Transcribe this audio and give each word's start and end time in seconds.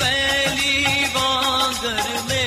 पहली 0.00 1.04
वांगर 1.16 2.02
में 2.28 2.39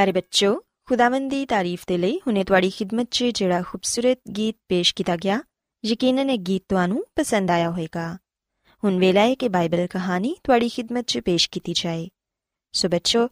ਪਿਆਰੇ 0.00 0.12
ਬੱਚੋ 0.12 0.62
ਖੁਦਾਵੰਦ 0.88 1.30
ਦੀ 1.30 1.46
ਤਾਰੀਫ 1.46 1.82
ਦੇ 1.86 1.98
ਲਈ 1.98 2.18
ਹੁਣੇ 2.18 2.44
ਤੁਹਾਡੀ 2.44 2.70
ਖidmat 2.70 3.06
'ਚ 3.10 3.24
ਜਿਹੜਾ 3.24 3.62
ਖੂਬਸੂਰਤ 3.62 4.18
ਗੀਤ 4.36 4.56
ਪੇਸ਼ 4.68 4.94
ਕੀਤਾ 4.94 5.16
ਗਿਆ, 5.16 5.42
ਯਕੀਨਨ 5.84 6.30
ਇਹ 6.30 6.38
ਗੀਤ 6.38 6.62
ਤੁਹਾਨੂੰ 6.68 7.04
ਪਸੰਦ 7.16 7.50
ਆਇਆ 7.50 7.70
ਹੋਵੇਗਾ। 7.70 8.18
ਹੁਣ 8.84 8.98
ਵੇਲਾ 8.98 9.20
ਹੈ 9.20 9.34
ਕਿ 9.34 9.48
ਬਾਈਬਲ 9.48 9.86
ਕਹਾਣੀ 9.86 10.36
ਤੁਹਾਡੀ 10.44 10.68
ਖidmat 10.68 11.02
'ਚ 11.02 11.18
ਪੇਸ਼ 11.18 11.50
ਕੀਤੀ 11.50 11.72
ਜਾਏ। 11.72 12.08
ਸੋ 12.72 12.88
ਬੱਚੋ 12.88 13.28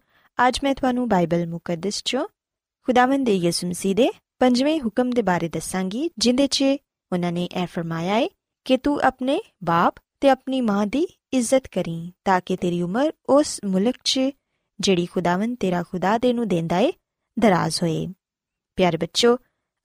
ਅੱਜ 0.49 0.59
ਮੈਂ 0.63 0.75
ਤੁਹਾਨੂੰ 0.75 1.09
ਬਾਈਬਲ 1.09 1.47
ਮੁਕੱਦਸ 1.47 1.99
'ਚੋਂ 1.99 2.29
ਖੁਦਾਵੰਦ 2.83 3.27
ਦੇ 3.27 3.35
ਯਿਸੂ 3.35 3.69
ਮਸੀਹ 3.69 3.95
ਦੇ 3.95 4.11
ਪੰਜਵੇਂ 4.39 4.81
ਹੁਕਮ 4.81 5.11
ਦੇ 5.11 5.23
ਬਾਰੇ 5.23 5.49
ਦੱਸਾਂਗੀ, 5.49 6.11
ਜਿੰਦੇ 6.19 6.47
'ਚ 6.47 6.63
ਉਹਨਾਂ 7.13 7.33
ਨੇ 7.33 7.49
ਇਹ 7.63 7.67
ਫਰਮਾਇਆ 7.67 8.15
ਹੈ 8.15 8.29
ਕਿ 8.65 8.77
ਤੂੰ 8.77 9.01
ਆਪਣੇ 9.01 9.41
ਬਾਪ 9.65 9.95
ਤੇ 10.21 10.29
ਆਪਣੀ 10.29 10.61
ਮਾਂ 10.61 10.87
ਦੀ 10.87 11.07
ਇੱਜ਼ਤ 11.33 11.67
ਕਰੀ, 11.67 12.13
ਤਾਂ 12.25 12.41
ਕਿ 12.47 12.57
ਤੇਰੀ 12.57 12.83
ਉਮਰ 12.83 13.13
ਉਸ 13.29 13.61
ਮੁਲਕ 13.65 13.95
'ਚ 14.05 14.21
ਜਿਹੜੀ 14.81 15.07
ਖੁਦਾਵੰਦ 15.07 15.57
ਤੇਰਾ 15.61 15.83
ਖੁਦਾ 15.83 16.19
ਦੇ 16.19 16.33
ਨੂੰ 16.33 16.49
ਦਿੰਦਾ 16.49 16.79
ਏ, 16.79 16.93
ਦਰਾਜ਼ 17.39 17.83
ਹੋਏ। 17.83 18.07
ਪਿਆਰੇ 18.77 18.97
ਬੱਚੋ, 18.97 19.39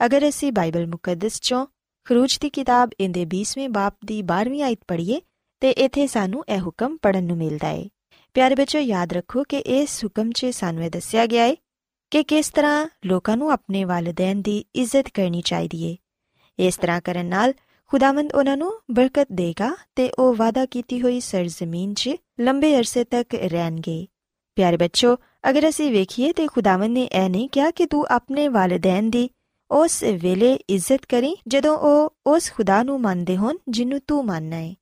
ਅਗਰ 0.05 0.29
ਅਸੀਂ 0.29 0.51
ਬਾਈਬਲ 0.51 0.87
ਮੁਕੱਦਸ 0.87 1.35
'ਚੋਂ 1.35 1.67
ਖਰੂਜ 2.03 2.37
ਦੀ 2.39 2.49
ਕਿਤਾਬ 2.49 2.89
ਇਹਦੇ 2.99 3.25
20ਵੇਂ 3.25 3.69
ਬਾਪ 3.69 3.97
ਦੀ 4.05 4.21
12ਵੀਂ 4.21 4.63
ਆਇਤ 4.63 4.79
ਪੜ੍ਹੀਏ, 4.87 5.21
ਤੇ 5.59 5.71
ਇੱਥੇ 5.71 6.07
ਸਾਨੂੰ 6.07 6.43
ਇਹ 6.49 6.59
ਹੁਕਮ 6.59 6.97
ਪੜਨ 6.97 7.23
ਨੂੰ 7.23 7.37
ਮਿਲਦਾ 7.37 7.69
ਏ। 7.69 7.89
ਪਿਆਰੇ 8.33 8.55
ਬੱਚੋ, 8.55 8.79
ਯਾਦ 8.79 9.13
ਰੱਖੋ 9.13 9.43
ਕਿ 9.43 9.57
ਇਸ 9.57 10.05
ਹੁਕਮ 10.05 10.31
'ਚ 10.31 10.45
ਸਾਨੂੰ 10.45 10.83
ਇਹ 10.83 10.89
ਦੱਸਿਆ 10.89 11.25
ਗਿਆ 11.25 11.45
ਏ 11.45 11.57
ਕਿ 12.11 12.23
ਕਿਸ 12.23 12.49
ਤਰ੍ਹਾਂ 12.49 12.87
ਲੋਕਾਂ 13.05 13.37
ਨੂੰ 13.37 13.51
ਆਪਣੇ 13.51 13.83
ਵਾਲਿਦੈਨ 13.83 14.41
ਦੀ 14.41 14.65
ਇੱਜ਼ਤ 14.75 15.09
ਕਰਨੀ 15.13 15.41
ਚਾਹੀਦੀ 15.41 15.83
ਏ। 15.83 15.97
ਇਸ 16.59 16.77
ਤਰ੍ਹਾਂ 16.77 17.01
ਕਰਨ 17.01 17.25
ਨਾਲ 17.25 17.53
ਖੁਦਾਵੰਦ 17.87 18.33
ਉਹਨਾਂ 18.33 18.57
ਨੂੰ 18.57 18.81
ਬਰਕਤ 18.91 19.27
ਦੇਗਾ 19.31 19.75
ਤੇ 19.95 20.11
ਉਹ 20.19 20.35
ਵਾਅਦਾ 20.35 20.65
ਕੀਤੀ 20.65 21.01
ਹੋਈ 21.01 21.19
ਸਰਜ਼ਮੀਨ 21.19 21.93
'ਚ 21.93 22.09
ਲੰਬੇ 22.39 22.77
ਅਰਸੇ 22.77 23.03
ਤੱਕ 23.03 23.35
ਰਹਿਣਗੇ। 23.35 24.07
ਪਿਆਰੇ 24.55 24.77
ਬੱਚੋ 24.77 25.15
ਅਗਰ 25.49 25.69
ਅਸੀਂ 25.69 25.91
ਵੇਖੀਏ 25.91 26.31
ਤੇ 26.33 26.47
ਖੁਦਾਵੰਦ 26.47 26.93
ਨੇ 26.93 27.03
ਇਹ 27.03 27.29
ਨਹੀਂ 27.29 27.49
ਕਿਹਾ 27.49 27.71
ਕਿ 27.71 27.85
ਤੂੰ 27.85 28.05
ਆਪਣੇ 28.09 28.47
ਵਾਲਿਦੈਨ 28.47 29.09
ਦੀ 29.09 29.29
ਉਸ 29.71 30.03
ਵੇਲੇ 30.03 30.53
ਇੱਜ਼ਤ 30.69 31.05
ਕਰੀ 31.05 31.35
ਜਦੋਂ 31.47 31.77
ਉਹ 31.77 32.15
ਉਸ 32.27 32.51
ਖੁਦਾ 32.53 32.83
ਨੂੰ 32.83 33.01
ਮੰਨਦੇ 33.01 33.37
ਹੋਣ 33.37 33.57
ਜਿਹਨੂੰ 33.69 33.99
ਤੂੰ 34.07 34.25
ਮੰਨਣਾ 34.25 34.55
ਹੈ 34.55 34.73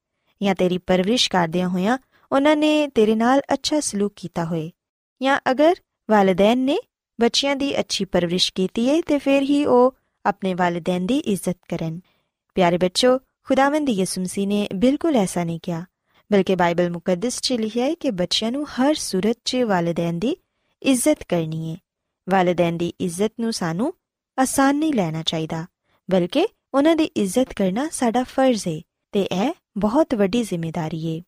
ਜਾਂ 0.42 0.56
ਤੇਰੀ 0.56 0.78
ਪਰਵਰਿਸ਼ 0.78 1.30
ਕਰਦਿਆਂ 1.30 1.70
ਹੋਇਆਂ 1.70 1.98
ਉਹਨਾਂ 2.32 2.56
ਨੇ 2.56 2.88
ਤੇਰੇ 2.88 3.16
ਨਾਲ 3.16 3.42
ਅੱਛਾ 3.54 3.80
ਸਲੂਕ 3.80 4.14
ਕੀਤਾ 4.16 4.46
ਹੋਏ 4.46 4.70
ਜਾਂ 5.22 5.40
ਅਗਰ 5.52 5.76
ਵਾਲਿਦੈਨ 6.10 6.58
ਨੇ 6.58 6.78
ਬੱਚਿਆਂ 7.20 7.56
ਦੀ 7.56 7.80
ਅੱਛੀ 7.80 8.06
ਪਰਵਰਿਸ਼ 8.06 8.52
ਕੀਤੀ 8.54 8.90
ਹੈ 8.90 9.02
ਤੇ 9.08 9.18
ਫਿਰ 9.18 9.42
ਹੀ 9.42 9.66
ਉਹ 9.66 9.96
ਆਪਣੇ 10.26 10.54
ਵਾਲਿਦੈਨ 10.54 11.06
ਦੀ 11.06 11.18
ਇੱਜ਼ਤ 11.18 11.58
ਕਰਨ 11.70 12.00
ਪਿਆਰੇ 12.56 12.78
ਬੱਚੋ 12.78 13.18
ਖੁਦਾਵੰਦ 13.44 13.90
ਯਿਸੂ 13.90 14.22
ਮਸੀਹ 14.22 14.48
ਨੇ 14.48 14.68
ਬਿਲਕੁਲ 14.76 15.16
ਐਸਾ 15.16 15.44
ਨਹੀਂ 15.44 15.60
ਕਿਹਾ 15.64 15.86
ਬਲਕਿ 16.32 16.56
ਬਾਈਬਲ 16.56 16.90
ਮੁਕੱਦਸ 16.90 17.40
'ਚ 17.42 17.54
ਲਿਖਿਆ 17.54 17.86
ਹੈ 17.86 17.94
ਕਿ 17.94 18.12
ਬੱਚਿਆਂ 18.12 18.52
ਨੂੰ 18.52 18.66
ਹਰ 18.70 18.94
ਸੂਰਤ 18.96 19.38
'ਚ 19.46 19.56
ਵਾਲਿਦੈਨ 19.68 20.20
ਦੀ 20.20 20.36
ਇੱਜ਼ਤ 20.82 21.24
ਕਰਨੀ 21.24 21.72
ਹੈ। 21.72 21.78
ਵਾਲਿਦੈਨ 22.28 22.78
ਦੀ 22.78 22.94
ਇੱਜ਼ਤ 23.00 23.32
ਨੂੰ 23.40 23.54
ਸਾਨੂੰ 23.54 23.94
ਆਸਾਨ 24.38 24.76
ਨਹੀਂ 24.76 24.94
ਲੈਣਾ 24.94 25.24
ਚਾਹੀਦਾ, 25.24 25.66
ਬਲਕਿ 26.10 26.48
ਉਹਨਾਂ 26.74 26.96
ਦੀ 26.96 27.04
ਇੱਜ਼ਤ 27.04 27.54
ਕਰਨਾ 27.54 27.88
ਸਾਡਾ 27.92 28.24
ਫਰਜ਼ 28.24 28.68
ਹੈ 28.68 28.80
ਤੇ 29.14 29.22
ਇਹ 29.22 29.52
ਬਹੁਤ 29.78 30.16
ਵੱਡੀ 30.16 30.44
ਜ਼ਿੰਮੇਵਾਰੀ 30.44 31.06
ਹੈ। 31.08 31.22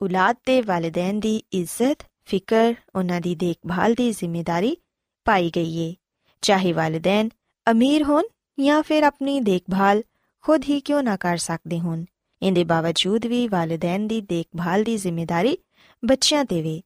ਔਲਾਦ 0.00 0.36
ਤੇ 0.44 0.60
ਵਾਲਿਦੈਨ 0.62 1.20
ਦੀ 1.20 1.42
ਇੱਜ਼ਤ, 1.52 2.04
ਫਿਕਰ, 2.24 2.74
ਉਹਨਾਂ 2.94 3.20
ਦੀ 3.20 3.34
ਦੇਖਭਾਲ 3.34 3.94
ਦੀ 3.94 4.10
ਜ਼ਿੰਮੇਵਾਰੀ 4.12 4.76
ਪਾਈ 5.26 5.50
ਗਈ 5.56 5.88
ਹੈ। 5.88 5.94
ਚਾਹੇ 6.42 6.72
ਵਾਲਿਦੈਨ 6.72 7.28
ਅਮੀਰ 7.66 8.02
ਹੋਣ 8.02 8.24
ਜਾਂ 8.58 8.82
ਫਿਰ 8.82 9.02
ਆਪਣੀ 9.02 9.40
ਦੇਖਭਾਲ 9.40 10.02
ਖੁਦ 10.44 10.64
ਹੀ 10.68 10.80
ਕਿਉਂ 10.80 11.02
ਨਾ 11.02 11.16
ਕਰ 11.16 11.36
ਸਕਦੇ 11.36 11.78
ਹੋਣ 11.80 12.04
ਇਹਦੇ 12.42 12.64
ਬਾਵਜੂਦ 12.64 13.26
ਵੀ 13.26 13.46
ਵਾਲਿਦੈਨ 13.48 14.06
ਦੀ 14.08 14.20
ਦੇਖਭਾਲ 14.20 14.84
ਦੀ 14.84 14.96
ਜ਼ਿੰਮੇਵਾਰੀ 14.96 15.56
ਬੱਚਿਆਂ 16.02 16.44
ਤੇ 16.44 16.62
ਵੇ। 16.62 16.80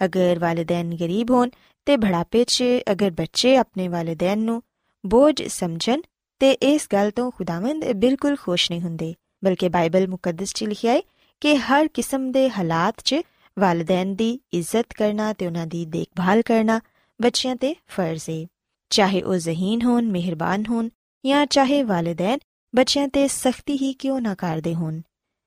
ਅਗਰ 0.00 0.38
ਵਾਲਿਦੈਨ 0.38 0.94
ਗਰੀਬ 0.96 1.30
ਹੋਣ 1.30 1.50
ਤੇ 1.86 1.96
ਬੁਢਾਪੇ 1.96 2.44
'ਚ 2.44 2.64
ਅਗਰ 2.92 3.10
ਬੱਚੇ 3.10 3.56
ਆਪਣੇ 3.56 3.88
ਵਾਲਿਦੈਨ 3.88 4.38
ਨੂੰ 4.38 4.62
ਬੋਝ 5.04 5.42
ਸਮਝਣ 5.42 6.00
ਤੇ 6.40 6.50
ਇਸ 6.52 6.86
ਗੱਲ 6.92 7.10
ਤੋਂ 7.10 7.30
ਖੁਦਾਵੰਦ 7.30 7.84
ਬਿਲਕੁਲ 7.92 8.36
ਖੁਸ਼ 8.36 8.70
ਨਹੀਂ 8.70 8.80
ਹੁੰਦੇ, 8.80 9.14
ਬਲਕਿ 9.44 9.68
ਬਾਈਬਲ 9.68 10.08
ਮੁਕੱਦਸ 10.08 10.52
'ਚ 10.54 10.64
ਲਿਖਿਆ 10.64 10.92
ਹੈ 10.92 11.00
ਕਿ 11.42 11.56
ਹਰ 11.56 11.88
ਕਿਸਮ 11.88 12.30
ਦੇ 12.32 12.48
ਹਾਲਾਤ 12.50 12.94
'ਚ 13.04 13.20
ਵਾਲਿਦੈਨ 13.56 14.14
ਦੀ 14.14 14.38
ਇੱਜ਼ਤ 14.52 14.92
ਕਰਨਾ 14.92 15.32
ਤੇ 15.32 15.46
ਉਹਨਾਂ 15.46 15.66
ਦੀ 15.66 15.84
ਦੇਖਭਾਲ 15.86 16.42
ਕਰਨਾ 16.42 16.80
ਬੱਚਿਆਂ 17.20 17.56
ਤੇ 17.56 17.74
ਫਰਜ਼ 17.88 18.30
ਹੈ 18.30 18.46
ਚਾਹੇ 18.90 19.22
ਉਹ 19.22 19.36
ਜ਼ਹੀਨ 19.36 19.82
ਹੋਣ, 19.82 20.06
ਮਿਹਰਬਾਨ 20.06 20.64
ਹੋਣ 20.68 20.88
ਜਾਂ 21.24 21.46
ਚਾਹੇ 21.46 21.82
ਵਾਲਿਦੈਨ 21.82 22.38
ਬੱਚਿਆਂ 22.75 23.07
ਤੇ 23.07 23.27
ਸਖਤੀ 23.27 23.77
ਹੀ 23.81 23.93
ਕਿਉਂ 23.93 24.21
ਨਾ 24.21 24.35
ਕਰਦੇ 24.35 24.73
ਹੋਣ 24.75 25.01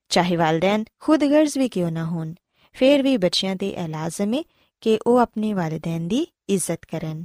ਚਾਹੇ 0.08 0.37
ਵਾਲਿਦੈਨ 0.37 0.85
ਖੁਦ 0.99 1.25
ਗਰਜ਼ 1.25 1.58
ਵੀ 1.58 1.69
ਕਿਉਂ 1.69 1.91
ਨਾ 1.91 2.05
ਹੋਣ 2.05 2.35
ਫਿਰ 2.73 3.02
ਵੀ 3.02 3.17
ਬੱਚਿਆਂ 3.17 3.56
ਤੇ 3.56 3.69
ਇਹ 3.69 3.88
ਲਾਜ਼ਮ 3.88 4.35
ਹੈ 4.35 4.43
ਕਿ 4.81 4.99
ਉਹ 5.06 5.19
ਆਪਣੇ 5.19 5.52
ਵਾਲਿਦੈਨ 5.55 6.08
ਦੀ 6.08 6.26
ਇੱਜ਼ਤ 6.49 6.87
ਕਰਨ 6.87 7.25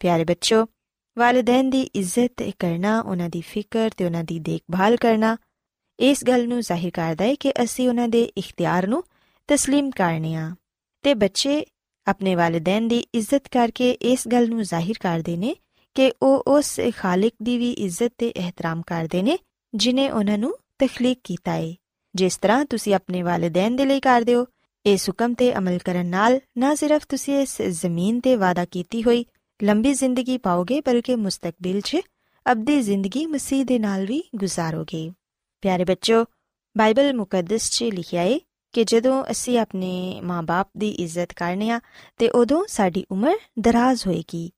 ਪਿਆਰੇ 0.00 0.24
ਬੱਚੋ 0.24 0.66
ਵਾਲਿਦੈਨ 1.18 1.70
ਦੀ 1.70 1.82
ਇੱਜ਼ਤ 1.94 2.42
ਕਰਨਾ 2.58 3.00
ਉਹਨਾਂ 3.00 3.28
ਦੀ 3.28 3.40
ਫਿਕਰ 3.40 3.90
ਤੇ 3.96 4.04
ਉਹਨਾਂ 4.04 4.24
ਦੀ 4.24 4.38
ਦੇਖਭਾਲ 4.38 4.96
ਕਰਨਾ 4.96 5.36
ਇਸ 5.98 6.24
ਗੱਲ 6.24 6.48
ਨੂੰ 6.48 6.60
ਜ਼ਾਹਿਰ 6.60 6.90
ਕਰਦਾ 6.90 7.24
ਹੈ 7.24 7.34
ਕਿ 7.34 7.52
ਅਸੀਂ 7.62 7.88
ਉਹਨਾਂ 7.88 8.08
ਦੇ 8.08 8.22
ਇਖਤਿਆਰ 8.38 8.86
ਨੂੰ 8.86 9.04
تسلیم 9.48 9.90
ਕਰਨੇ 9.96 10.34
ਆ 10.34 10.54
ਤੇ 11.02 11.14
ਬੱਚੇ 11.14 11.64
ਆਪਣੇ 12.06 12.34
ਵਾਲਿਦੈਨ 12.34 12.88
ਦੀ 12.88 13.06
ਇੱਜ਼ਤ 13.14 13.48
ਕਰਕੇ 13.48 13.90
ਇਸ 13.90 14.28
ਗੱਲ 14.28 14.48
ਨੂੰ 14.48 14.62
ਜ਼ਾਹਿਰ 14.62 14.94
ਕਰਦੇ 15.00 15.36
ਨੇ 15.36 15.54
ਕਿ 15.95 16.11
ਉਹ 16.21 16.43
ਉਸ 16.47 16.79
ਖਾਲਕ 16.97 17.33
ਦੀ 17.43 17.57
ਵੀ 17.57 17.71
ਇੱਜ਼ਤ 17.71 18.13
ਤੇ 18.17 18.27
ਇਹਤਰਾਮ 18.27 18.81
ਕਰਦੇ 18.81 19.21
ਨੇ, 19.21 19.37
ਜਿਨੇ 19.75 20.09
ਉਹਨਾਂ 20.09 20.37
ਨੂੰ 20.37 20.57
ਤਖਲੀਕ 20.79 21.19
ਕੀਤਾ 21.23 21.51
ਹੈ 21.51 21.73
ਜਿਸ 22.15 22.37
ਤਰ੍ਹਾਂ 22.37 22.65
ਤੁਸੀਂ 22.65 22.93
ਆਪਣੇ 22.93 23.21
ਵਾਲਿਦੈਨ 23.23 23.75
ਦੇ 23.75 23.85
ਲਈ 23.85 23.99
ਕਰਦੇ 23.99 24.35
ਹੋ, 24.35 24.45
ਇਸ 24.85 25.09
ਹੁਕਮ 25.09 25.33
ਤੇ 25.33 25.57
ਅਮਲ 25.57 25.77
ਕਰਨ 25.77 26.05
ਨਾਲ 26.05 26.39
ਨਾ 26.57 26.75
ਸਿਰਫ 26.75 27.05
ਤੁਸੀਂ 27.09 27.39
ਇਸ 27.39 27.61
ਜ਼ਮੀਨ 27.61 28.19
ਤੇ 28.19 28.35
ਵਾਦਾ 28.35 28.65
ਕੀਤੀ 28.65 29.03
ਹੋਈ 29.03 29.25
ਲੰਬੀ 29.63 29.93
ਜ਼ਿੰਦਗੀ 29.93 30.37
ਪਾਓਗੇ, 30.37 30.81
ਬਲਕਿ 30.81 31.15
ਮੁਸਤਕਬਲ 31.15 31.81
'ਚ 31.81 31.97
ਅਬਦੀ 32.51 32.81
ਜ਼ਿੰਦਗੀ 32.81 33.25
ਮਸੀਹ 33.25 33.65
ਦੇ 33.65 33.79
ਨਾਲ 33.79 34.05
ਵੀ 34.05 34.23
ਗੁਜ਼ਾਰੋਗੇ। 34.35 35.09
ਪਿਆਰੇ 35.61 35.83
ਬੱਚੋ 35.83 36.25
ਬਾਈਬਲ 36.77 37.13
ਮੁਕੱਦਸ 37.13 37.69
'ਚ 37.69 37.83
ਲਿਖਿਆ 37.83 38.21
ਹੈ 38.21 38.39
ਕਿ 38.73 38.83
ਜਦੋਂ 38.83 39.23
ਅਸੀਂ 39.31 39.59
ਆਪਣੇ 39.59 40.21
ਮਾਪੇ 40.23 40.79
ਦੀ 40.79 40.89
ਇੱਜ਼ਤ 40.89 41.33
ਕਰਨੇ 41.33 41.69
ਆ, 41.69 41.79
ਤੇ 42.17 42.29
ਉਦੋਂ 42.29 42.63
ਸਾਡੀ 42.67 43.05
ਉਮਰ 43.11 43.35
ਦਰਾਜ਼ 43.59 44.07
ਹੋਏਗੀ। 44.07 44.51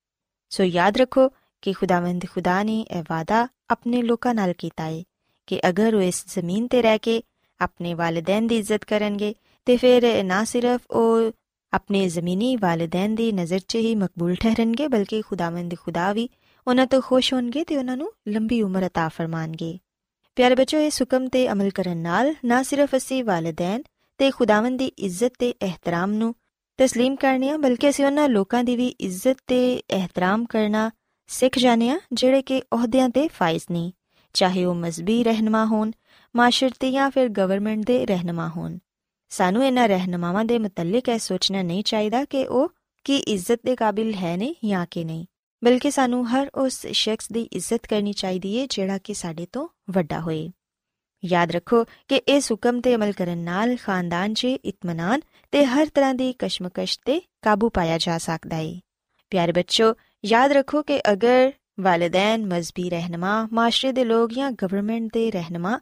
سو 0.52 0.64
یاد 0.64 0.98
رکھو 1.00 1.28
کہ 1.64 1.74
خداوند 1.74 2.24
خدا 2.34 2.64
نے 2.64 2.84
یہ 2.90 3.02
وعدہ 3.10 3.46
اپنے 3.70 4.02
لوکاں 4.02 4.34
نال 4.34 4.54
کیتا 4.58 4.86
ہے 4.86 5.02
کہ 5.48 5.60
اگر 5.64 5.94
وہ 5.94 6.02
اس 6.02 6.24
زمین 6.36 6.68
تے 6.68 6.82
رہ 6.82 6.98
کے 7.02 7.20
اپنے 7.60 7.94
والدین 7.96 8.50
دی 8.50 8.60
عزت 8.60 8.86
کرن 8.86 9.20
گے 9.20 9.34
تے 9.68 9.78
پھر 9.78 10.24
نہ 10.24 10.44
صرف 10.48 10.86
او 10.90 11.30
اپنے 11.72 12.08
زمینی 12.10 12.56
والدین 12.62 13.18
دی 13.18 13.32
نظر 13.32 13.60
چ 13.60 13.76
ہی 13.76 13.96
مقبول 13.96 14.36
ٹھہرن 14.36 14.74
گے 14.80 14.88
بلکہ 14.88 15.22
خداوند 15.30 15.74
خدا 15.86 16.12
بھی 16.14 16.28
انہاں 16.66 16.86
تو 16.86 17.02
خوش 17.02 17.34
ہون 17.34 17.52
گے 17.54 17.64
تے 17.64 17.78
انہاں 17.78 17.96
نو 17.96 18.06
لمبی 18.26 18.62
عمر 18.62 18.86
عطا 18.86 19.08
فرمان 19.16 19.54
گے۔ 19.60 19.74
پیارے 20.38 20.56
بچو 20.56 20.78
اس 20.78 21.02
حکم 21.02 21.28
تے 21.28 21.48
عمل 21.48 21.70
کرن 21.70 21.98
نال 21.98 22.32
نہ 22.44 22.62
صرف 22.70 22.94
اسی 22.94 23.24
والدین 23.24 23.82
تے 24.20 24.30
خداوند 24.32 24.80
دی 24.80 24.90
عزت 25.06 25.38
تے 25.38 25.52
احترام 25.62 26.14
نو 26.14 26.32
تسلیم 26.79 27.17
ਕਰਨੇ 27.17 27.51
ਆ 27.51 27.57
ਬਲਕਿ 27.57 27.89
ਅਸੀਂ 27.89 28.05
ਉਹਨਾਂ 28.05 28.29
ਲੋਕਾਂ 28.29 28.65
ਦੀ 28.65 28.77
ਵੀ 28.77 28.95
ਇੱਜ਼ਤ 29.01 29.37
ਤੇ 29.47 29.83
ਇਹਤਰਾਮ 29.91 30.45
ਕਰਨਾ 30.45 30.91
ਸਿੱਖ 31.29 31.59
ਜਾਣੇ 31.59 31.91
ਆ 31.91 31.99
ਜਿਹੜੇ 32.13 32.43
ਕਿ 32.43 32.61
ਅਹੁਦਿਆਂ 32.75 33.09
ਤੇ 33.09 33.29
ਫਾਇਜ਼ 33.29 33.65
ਨਹੀਂ 33.71 33.93
ਚਾਹੇ 34.35 34.65
ਉਹ 34.65 34.75
ਮਜ਼ਬੀ 34.75 35.23
ਰਹਿਨਮਾ 35.25 35.65
ਹੋਣ 35.65 35.91
ਮਾਸ਼ਰਤੀ 36.35 36.91
ਜਾਂ 36.93 37.11
ਫਿਰ 37.11 37.29
ਗਵਰਨਮੈਂਟ 37.29 37.85
ਦੇ 37.87 38.07
ਰਹਿਨਮਾ 38.07 38.49
ਹੋਣ 38.49 38.79
ਸਾਨੂੰ 39.31 39.65
ਇਹਨਾਂ 39.67 39.89
ਰਹਿਨਮਾਵਾਂ 39.89 40.45
ਦੇ 40.45 40.59
ਮੁਤਲਕ 40.59 41.09
ਇਹ 41.09 41.19
ਸੋਚਣਾ 41.19 41.63
ਨਹੀਂ 41.63 41.85
ਚਾਹੀਦਾ 41.85 42.25
ਕਿ 42.25 42.47
ਉਹ 42.47 42.69
ਕੀ 43.05 43.17
ਇੱਜ਼ਤ 43.17 43.61
ਦੇ 43.65 43.77
ਕਾਬਿਲ 43.77 44.15
ਹੈ 44.15 44.37
ਨੇ 44.37 44.55
ਜਾਂ 44.65 44.87
ਕਿ 44.91 45.05
ਨਹੀਂ 45.05 45.27
ਬਲਕਿ 45.63 45.91
ਸਾਨੂੰ 45.91 46.27
ਹਰ 46.29 46.51
ਉਸ 46.55 46.87
ਸ਼ਖਸ 46.87 47.33
ਦੀ 47.33 47.43
ਇੱਜ਼ਤ 47.53 47.87
ਕਰਨੀ 47.87 48.13
ਚਾਹੀਦੀ 48.13 48.59
ਹੈ 48.61 48.67
ਜਿਹੜਾ 48.71 48.99
ਕਿ 48.99 49.15
ਸਾਡੇ 49.15 49.47
ਤੋਂ 49.53 49.69
ਵੱਡਾ 49.91 50.21
ਹੋਏ 50.21 50.51
ਯਾਦ 51.23 51.51
ਰੱਖੋ 51.51 51.85
ਕਿ 52.09 52.17
ਇਸ 52.29 52.51
ਹੁਕਮ 52.53 52.81
ਤੇ 52.81 52.95
ਅਮਲ 52.95 53.13
ਕਰਨ 53.13 53.39
ਨਾਲ 53.39 53.77
ਖਾਨਦਾਨ 53.77 54.35
'ਚ 54.35 54.45
ਇਤਮਾਨਾਨ 54.65 55.21
ਤੇ 55.52 55.66
ਹਰ 55.66 55.86
ਤਰ੍ਹਾਂ 55.86 56.14
ਦੀ 56.14 56.34
ਕਸ਼ਮਕਸ਼ 56.40 57.00
ਤੇ 57.06 57.22
ਕਾਬੂ 57.42 57.70
ਪਾਇਆ 57.70 57.98
ਜਾ 57.98 58.18
ਸਕਦਾ 58.18 58.56
ਹੈ 58.56 58.80
ਪਿਆਰੇ 59.30 59.52
ਬੱਚੋ, 59.52 59.94
ਯਾਦ 60.26 60.52
ਰੱਖੋ 60.52 60.82
ਕਿ 60.82 61.02
ਅਗਰ 61.12 61.52
ਵਾਲਿਦੈਨ, 61.80 62.46
ਮਜ਼ਬੀ 62.46 62.90
ਰਹਿਨਮਾ, 62.90 63.48
ਮਾਸ਼ਰੇ 63.54 63.92
ਦੇ 63.92 64.04
ਲੋਕ 64.04 64.34
ਜਾਂ 64.34 64.52
ਗਵਰਨਮੈਂਟ 64.52 65.10
ਦੇ 65.14 65.32
ਰਹਿਨਮਾ 65.32 65.80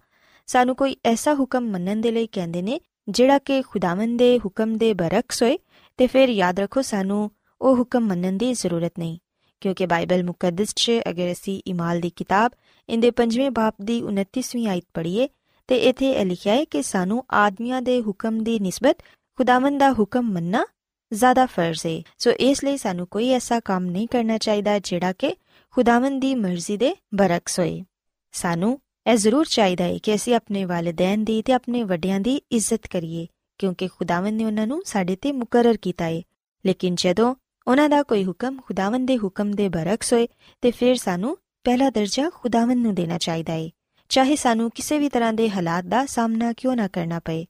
ਸਾਨੂੰ 0.47 0.75
ਕੋਈ 0.75 0.95
ਐਸਾ 1.05 1.33
ਹੁਕਮ 1.33 1.69
ਮੰਨਣ 1.69 2.01
ਦੇ 2.01 2.11
ਲਈ 2.11 2.27
ਕਹਿੰਦੇ 2.27 2.61
ਨੇ, 2.61 2.79
ਜਿਹੜਾ 3.09 3.37
ਕਿ 3.37 3.61
ਖੁਦਾਵੰਦ 3.61 4.19
ਦੇ 4.19 4.39
ਹੁਕਮ 4.39 4.77
ਦੇ 4.77 4.93
ਬਰਖਸ 4.93 5.43
ਹੋਏ, 5.43 5.57
ਤੇ 5.97 6.07
ਫਿਰ 6.07 6.29
ਯਾਦ 6.29 6.59
ਰੱਖੋ 6.59 6.81
ਸਾਨੂੰ 6.81 7.31
ਉਹ 7.61 7.77
ਹੁਕਮ 7.77 8.07
ਮੰਨਣ 8.07 8.37
ਦੀ 8.37 8.53
ਜ਼ਰੂਰਤ 8.53 8.91
ਨਹੀਂ। 8.99 9.17
ਕਿਉਂਕਿ 9.61 9.85
ਬਾਈਬਲ 9.85 10.23
ਮੁਕੱਦਸ 10.23 10.73
'ਚ 10.75 10.91
ਅਗਰ 11.09 11.31
ਅਸੀਂ 11.31 11.61
ਇਮਾਲ 11.67 11.99
ਦੀ 11.99 12.09
ਕਿਤਾਬ 12.09 12.51
ਇਹਦੇ 12.89 13.11
5ਵੇਂ 13.11 13.51
ਬਾਪ 13.51 13.75
ਦੀ 13.81 14.01
29ਵੀਂ 14.01 14.67
ਆਇਤ 14.67 14.83
ਪੜ੍ਹੀਏ, 14.93 15.29
ਤੇ 15.67 15.77
ਇਥੇ 15.77 16.11
ਇਹ 16.11 16.25
ਲਿਖਿਆ 16.25 16.53
ਹੈ 16.53 16.63
ਕਿ 16.63 16.81
ਸਾਨੂੰ 16.83 17.23
ਆਦਮੀਆਂ 17.33 17.81
ਦੇ 17.81 18.01
ਹੁਕਮ 18.01 18.43
ਦੀ 18.43 18.59
ਨਿਸਬਤ 18.59 18.97
ਖੁਦਾਵੰਦ 19.37 19.79
ਦਾ 19.79 19.91
ਹੁਕਮ 19.93 20.21
ਮੰਨਣਾ 20.21 20.65
ਜ਼ਿਆਦਾ 21.13 21.45
ਫਰਜ਼ 21.45 21.85
ਹੈ 21.85 22.01
ਸੋ 22.17 22.31
ਇਸ 22.31 22.63
ਲਈ 22.63 22.77
ਸਾਨੂੰ 22.77 23.07
ਕੋਈ 23.07 23.29
ਐਸਾ 23.29 23.59
ਕੰਮ 23.59 23.85
ਨਹੀਂ 23.85 24.07
ਕਰਨਾ 24.07 24.37
ਚਾਹੀਦਾ 24.37 24.79
ਜਿਹੜਾ 24.79 25.13
ਕਿ 25.13 25.35
ਖੁਦਾਵੰਦ 25.71 26.21
ਦੀ 26.21 26.35
ਮਰਜ਼ੀ 26.35 26.77
ਦੇ 26.77 26.95
ਬਰਖਸ 27.15 27.59
ਹੋਏ। 27.59 27.83
ਸਾਨੂੰ 28.31 28.79
ਇਹ 29.07 29.15
ਜ਼ਰੂਰ 29.15 29.45
ਚਾਹੀਦਾ 29.45 29.83
ਹੈ 29.83 29.97
ਕਿ 29.97 30.15
ਅਸੀਂ 30.15 30.35
ਆਪਣੇ 30.35 30.65
ਵਾਲਿਦੈਨ 30.65 31.23
ਦੀ 31.23 31.41
ਤੇ 31.41 31.53
ਆਪਣੇ 31.53 31.83
ਵੱਡਿਆਂ 31.83 32.19
ਦੀ 32.19 32.41
ਇੱਜ਼ਤ 32.51 32.87
ਕਰੀਏ, 32.87 33.27
ਕਿਉਂਕਿ 33.57 33.87
ਖੁਦਾਵੰਦ 33.87 34.37
ਨੇ 34.37 34.45
ਉਹਨਾਂ 34.45 34.67
ਨੂੰ 34.67 34.81
ਸਾਡੇ 34.85 35.15
ਤੇ 35.15 35.31
ਮੁਕਰਰ 35.31 35.77
ਕੀਤਾ 35.77 36.05
ਹੈ 36.05 36.21
ਲੇਕਿਨ 36.65 36.95
ਜਦੋਂ 36.95 37.35
ਉਹਨਾਂ 37.67 37.89
ਦਾ 37.89 38.03
ਕੋਈ 38.03 38.25
ਹੁਕਮ 38.25 38.57
ਖੁਦਾਵੰਦ 38.65 39.07
ਦੇ 39.07 39.17
ਹੁਕਮ 39.17 39.51
ਦੇ 39.51 39.69
ਬਰਖਸ 39.69 40.13
ਹੋਏ, 40.13 40.27
ਤੇ 40.61 40.71
ਫਿਰ 40.71 40.95
ਸਾਨੂੰ 40.95 41.37
ਪਹਿਲਾ 41.63 41.89
ਦਰਜਾ 41.89 42.29
ਖੁਦਾਵੰਦ 42.29 42.81
ਨੂੰ 42.81 42.95
ਦੇਣਾ 42.95 43.17
ਚਾਹੀਦਾ 43.17 43.53
ਹੈ 43.53 43.69
ਚਾਹੇ 44.09 44.35
ਸਾਨੂੰ 44.35 44.71
ਕਿਸੇ 44.71 44.99
ਵੀ 44.99 45.09
ਤਰ੍ਹਾਂ 45.09 45.33
ਦੇ 45.33 45.49
ਹਾਲਾਤ 45.49 45.83
ਦਾ 45.83 46.05
ਸਾਹਮਣਾ 46.05 46.53
ਕਿਉਂ 46.53 46.75
ਨਾ 46.75 46.87
ਕਰਨਾ 46.87 47.19
ਪਏ। 47.19 47.45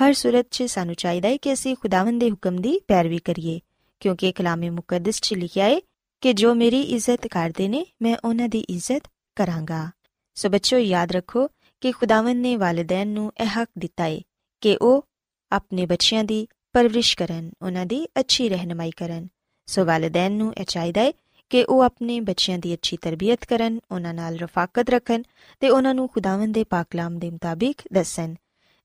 ਹਰ 0.00 0.12
ਸੂਰਤ 0.12 0.46
'ਚ 0.50 0.62
ਸਾਨੂੰ 0.62 0.94
ਚਾਹੀਦਾ 0.94 1.28
ਹੈ 1.28 1.36
ਕਿ 1.36 1.52
ਅਸੀਂ 1.52 1.76
ਖੁਦਾਵੰਦ 1.76 2.20
ਦੇ 2.20 2.30
ਹੁਕਮ 2.30 2.60
ਦੀ 2.60 2.80
ਪੈਰਵੀ 2.88 3.18
ਕਰੀਏ, 3.18 3.60
ਕਿਉਂਕਿ 4.00 4.32
ਕਲਾਮੇ 4.32 4.70
ਮੁਕੱਦਸ 4.70 5.20
'ਚ 5.20 5.34
ਲਿਖਿਆ 5.34 5.64
ਹੈ 5.64 5.80
ਕਿ 6.20 6.32
ਜੋ 6.32 6.54
ਮੇਰੀ 6.54 6.80
ਇੱਜ਼ਤ 6.80 7.26
ਕਰਦੇ 7.26 7.68
ਨੇ, 7.68 7.86
ਮੈਂ 8.02 8.16
ਉਹਨਾਂ 8.24 8.48
ਦੀ 8.48 8.60
ਇੱਜ਼ਤ 8.60 9.10
ਕਰਾਂਗਾ। 9.36 9.90
ਸੋ 10.34 10.48
ਬੱਚੋ 10.48 10.78
ਯਾਦ 10.78 11.12
ਰੱਖੋ 11.12 11.46
ਕਿ 11.80 11.92
ਖੁਦਾਵੰਦ 11.92 12.42
ਨੇ 12.42 12.56
ਵਾਲਿਦੈਨ 12.56 13.08
ਨੂੰ 13.08 13.32
ਇਹ 13.40 13.46
ਹੱਕ 13.46 13.70
ਦਿੱਤਾ 13.78 14.04
ਹੈ 14.04 14.20
ਕਿ 14.60 14.76
ਉਹ 14.76 15.06
ਆਪਣੇ 15.52 15.86
ਬੱਚਿਆਂ 15.86 16.24
ਦੀ 16.24 16.46
ਪਰਵਰਿਸ਼ 16.72 17.16
ਕਰਨ, 17.16 17.50
ਉਹਨਾਂ 17.62 17.86
ਦੀ 17.86 18.06
ਅੱਛੀ 18.20 18.48
ਰਹਿਨਮਾਈ 18.48 18.90
ਕਰਨ। 18.90 19.28
ਸੋ 19.66 19.84
ਵਾਲਿਦੈਨ 19.84 20.32
ਨੂੰ 20.32 20.52
ਇਹ 20.58 20.64
ਚਾਹੀਦਾ 20.64 21.00
ਹੈ 21.00 21.12
ਕਿ 21.50 21.64
ਉਹ 21.64 21.80
ਆਪਣੇ 21.82 22.20
ਬੱਚਿਆਂ 22.20 22.58
ਦੀ 22.58 22.74
ਅੱਛੀ 22.74 22.96
ਤਰਬੀਅਤ 22.96 23.44
ਕਰਨ, 23.44 23.80
ਉਹਨਾਂ 23.90 24.14
ਨਾਲ 24.14 24.38
ਰਫਾਕਤ 24.38 24.90
ਰੱਖਣ 24.90 25.22
ਤੇ 25.60 25.68
ਉਹਨਾਂ 25.68 25.94
ਨੂੰ 25.94 26.08
ਖੁਦਾਵੰਦ 26.08 26.54
ਦੇ 26.54 26.64
ਪਾਕ 26.64 26.86
ਕਲਾਮ 26.90 27.18
ਦੇ 27.18 27.30
ਮੁਤਾਬਿਕ 27.30 27.82
ਦੱਸਣ। 27.92 28.34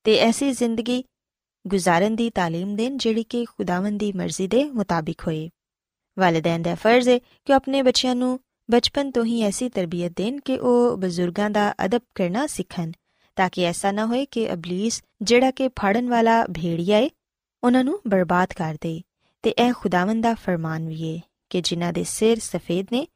ਤੇ 0.04 0.18
ਐਸੀ 0.18 0.52
ਜ਼ਿੰਦਗੀ 0.52 1.04
ਗੁਜ਼ਾਰਨ 1.66 2.16
ਦੀ 2.16 2.28
تعلیم 2.28 2.76
ਦੇਣ 2.76 2.96
ਜਿਹੜੀ 2.96 3.22
ਕਿ 3.22 3.44
ਖੁਦਾਵੰਦ 3.44 3.98
ਦੀ 3.98 4.12
ਮਰਜ਼ੀ 4.12 4.46
ਦੇ 4.46 4.64
ਮੁਤਾਬਿਕ 4.64 5.22
ਹੋਏ 5.26 5.50
ਵਾਲਿਦੈਨ 6.18 6.62
ਦਾ 6.62 6.74
ਫਰਜ਼ 6.74 7.08
ਹੈ 7.08 7.18
ਕਿ 7.18 7.52
ਆਪਣੇ 7.52 7.82
ਬੱਚਿਆਂ 7.82 8.16
ਨੂੰ 8.16 8.40
ਬਚਪਨ 8.70 9.10
ਤੋਂ 9.10 9.24
ਹੀ 9.24 9.42
ਐਸੀ 9.42 9.68
ਤਰਬੀਅਤ 9.68 10.12
ਦੇਣ 10.16 10.40
ਕਿ 10.40 10.58
ਉਹ 10.58 10.96
ਬਜ਼ੁਰਗਾਂ 10.96 11.50
ਦਾ 11.50 11.74
ਅਦਬ 11.84 12.00
ਕਰਨਾ 12.14 12.46
ਸਿੱਖਣ 12.46 12.92
ਤਾਂ 13.36 13.50
ਕਿ 13.50 13.64
ਐਸਾ 13.64 13.92
ਨਾ 13.92 14.06
ਹੋਏ 14.06 14.26
ਕਿ 14.26 14.52
ਅਬਲਿਸ 14.52 15.02
ਜਿਹੜਾ 15.22 15.50
ਕਿ 15.50 15.68
ਫੜਨ 15.68 16.08
ਵਾਲਾ 16.08 16.44
ਭੇੜੀਆ 16.44 16.96
ਹੈ 16.96 17.08
ਉਹਨਾਂ 17.64 17.84
ਨੂੰ 17.84 18.00
ਬਰਬਾਦ 18.08 18.52
ਕਰ 18.52 18.76
ਦੇ 18.80 19.02
ਤੇ 19.42 19.50
ਇਹ 19.50 19.72
ਖੁਦਾਵੰਦ 19.72 20.22
ਦਾ 20.22 20.34
ਫਰਮਾਨ 20.34 20.88
ਵੀ 20.88 21.16
ਹੈ 21.16 21.22
ਕਿ 21.50 21.60
ਜਿਨ੍ਹਾਂ 21.60 21.92
ਦੇ 21.92 22.04
ਸਿਰ 22.04 22.38
ਸਫੇਦ 22.38 22.86
ਨੇ 22.92 23.06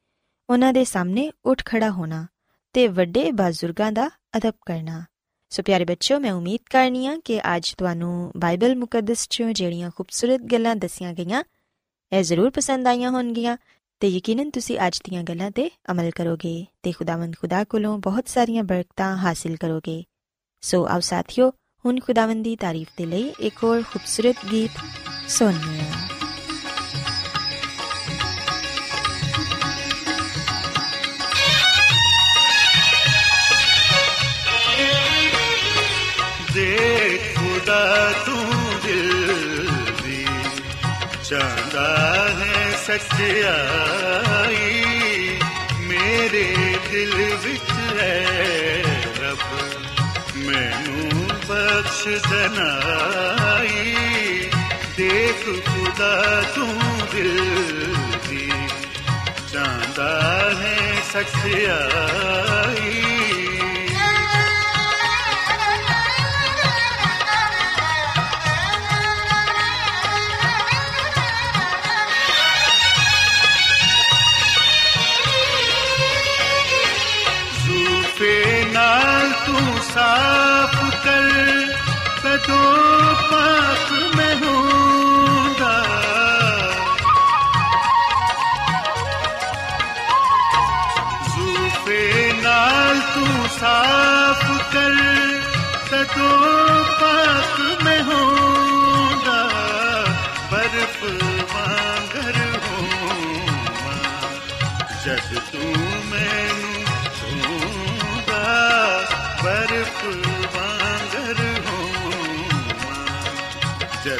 ਉਹਨਾਂ 0.49 0.73
ਦੇ 0.73 0.83
ਸਾਹਮਣੇ 0.83 1.31
ਉੱਠ 1.45 1.65
ਖੜਾ 1.65 1.89
ਹੋਣਾ 1.89 2.27
ਤੇ 2.73 2.87
ਵੱਡੇ 2.87 3.31
ਬਜ਼ੁਰਗਾਂ 3.31 3.91
ਦਾ 3.91 4.09
ਅਦਬ 4.37 4.53
ਕਰਨਾ 4.65 5.05
ਸੋ 5.52 5.62
ਪਿਆਰੇ 5.62 5.84
ਬੱਚਿਓ, 5.84 6.18
ਮੈਂ 6.18 6.32
ਉਮੀਦ 6.32 6.60
ਕਰਨੀ 6.70 7.06
ਆ 7.06 7.16
ਕਿ 7.24 7.40
ਅੱਜ 7.56 7.74
ਤੁਹਾਨੂੰ 7.78 8.32
ਬਾਈਬਲ 8.36 8.74
ਮੁਕੱਦਸ 8.76 9.26
ਚੋਂ 9.30 9.52
ਜਿਹੜੀਆਂ 9.52 9.90
ਖੂਬਸੂਰਤ 9.96 10.40
ਗੱਲਾਂ 10.42 10.74
ਦੱਸੀਆਂ 10.76 11.12
ਗਈਆਂ, 11.12 11.42
ਇਹ 12.12 12.22
ਜ਼ਰੂਰ 12.22 12.50
ਪਸੰਦ 12.50 12.86
ਆਈਆਂ 12.86 13.10
ਹੋਣਗੀਆਂ 13.10 13.56
ਤੇ 14.00 14.08
ਯਕੀਨਨ 14.08 14.50
ਤੁਸੀਂ 14.50 14.78
ਅੱਜ 14.86 15.00
ਦੀਆਂ 15.04 15.22
ਗੱਲਾਂ 15.22 15.50
ਤੇ 15.50 15.70
ਅਮਲ 15.90 16.10
ਕਰੋਗੇ 16.10 16.66
ਤੇ 16.82 16.92
ਖੁਦਾਵੰਦ 16.92 17.34
ਖੁਦਾ 17.40 17.64
ਕੋਲੋਂ 17.64 17.98
ਬਹੁਤ 17.98 18.28
ਸਾਰੀਆਂ 18.28 18.62
ਬਰਕਤਾਂ 18.64 19.16
ਹਾਸਿਲ 19.16 19.56
ਕਰੋਗੇ। 19.56 20.02
ਸੋ 20.60 20.86
ਆਓ 20.86 21.00
ਸਾਥੀਓ, 21.00 21.50
ਹੁਣ 21.84 22.00
ਖੁਦਾਵੰਦ 22.00 22.44
ਦੀ 22.44 22.56
ਤਾਰੀਫ 22.56 22.88
ਦੇ 22.96 23.06
ਲਈ 23.06 23.32
ਇੱਕ 23.40 23.64
ਹੋਰ 23.64 23.82
ਖੂਬਸੂਰਤ 23.82 24.36
ਗੀਤ 24.52 24.70
ਸੁਣੀਏ 25.28 26.09
ਦੇਖ 37.70 37.78
ਖੁਦਾ 37.78 38.12
ਤੂੰ 38.26 38.80
ਦਿਲ 38.82 39.68
ਦੀ 40.02 40.26
ਚਾਹਦਾ 41.24 41.86
ਹੈ 42.38 42.76
ਸੱਚਾਈ 42.86 43.38
ਮੇਰੇ 45.80 46.76
ਦਿਲ 46.90 47.14
ਵਿੱਚ 47.44 47.70
ਹੈ 48.00 48.82
ਰੱਬ, 49.20 49.44
ਮੈਨੂੰ 50.36 51.28
ਬਖਸ਼ 51.48 52.08
ਦਨਾਈ, 52.30 53.94
ਦੇਖ 54.96 55.44
ਖੁਦਾ 55.44 56.42
ਤੂੰ 56.54 56.74
ਦਿਲ 57.12 57.96
ਦੀ 58.28 58.50
ਚਾਹਦਾ 59.52 60.10
ਹੈ 60.60 60.76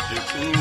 ਜਦ 0.08 0.18
ਤੂੰ 0.32 0.59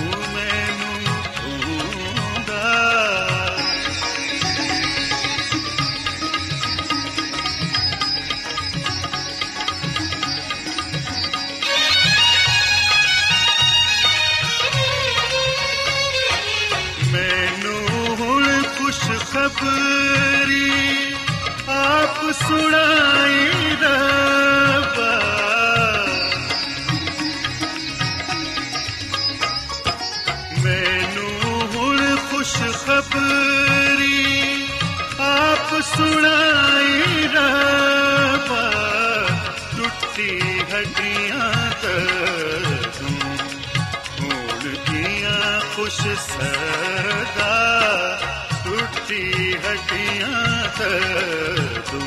ਹੱਡੀਆਂ 50.81 51.81
ਤੂੰ 51.91 52.01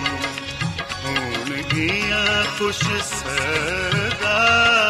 ਹੋਣ 1.05 1.63
ਕੀਆਂ 1.63 2.45
ਖੁਸ਼ 2.59 2.85
ਸਰਦਾ 3.03 4.82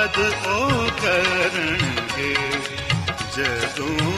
ਤੋਬਾ 0.00 0.06
ਤਦ 0.06 0.46
ਉਹ 0.46 0.90
ਕਰਨਗੇ 1.02 2.34
ਜਦੋਂ 3.36 4.09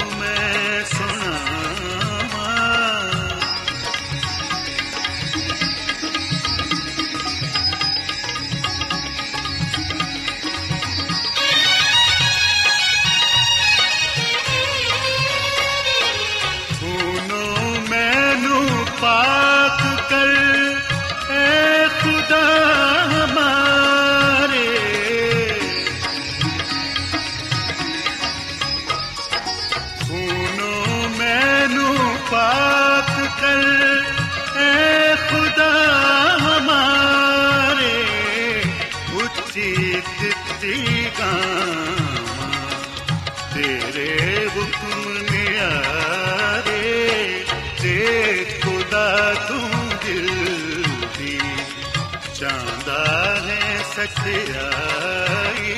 ਚਾਹੁੰਦਾ 52.43 53.03
ਹੈ 53.41 53.83
ਸਚਾਈ 53.89 55.75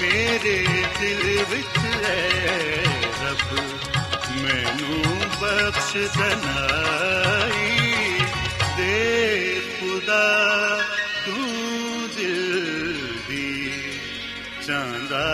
ਮੇਰੇ 0.00 0.54
ਦਿਲ 1.00 1.44
ਵਿੱਚ 1.50 1.76
ਹੈ 1.96 2.14
ਰੱਬ 3.22 3.58
ਮੈਨੂੰ 4.36 5.02
ਬਖਸ਼ 5.34 5.96
ਦਨਾਈ 6.16 7.68
ਦੇ 8.78 9.60
ਖੁਦਾ 9.70 10.24
ਤੂੰ 11.26 12.08
ਦਿਲ 12.16 12.48
ਦੀ 13.28 13.70
ਚਾਹੁੰਦਾ 14.66 15.24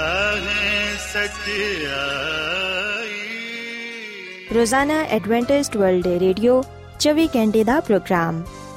ਹੈ 0.40 0.96
ਸਚਾਈ 1.06 2.44
ਰੋਜ਼ਾਨਾ 4.54 5.00
ਐਡਵੈਂਟਿਸਟ 5.12 5.76
ਵਰਲਡ 5.76 6.06
ਰੇਡੀਓ 6.20 6.62
24 7.00 7.28
ਘੰਟੇ 7.36 7.64
ਦਾ 7.64 7.80
ਪ੍ਰੋਗਰਾਮ 7.80 8.44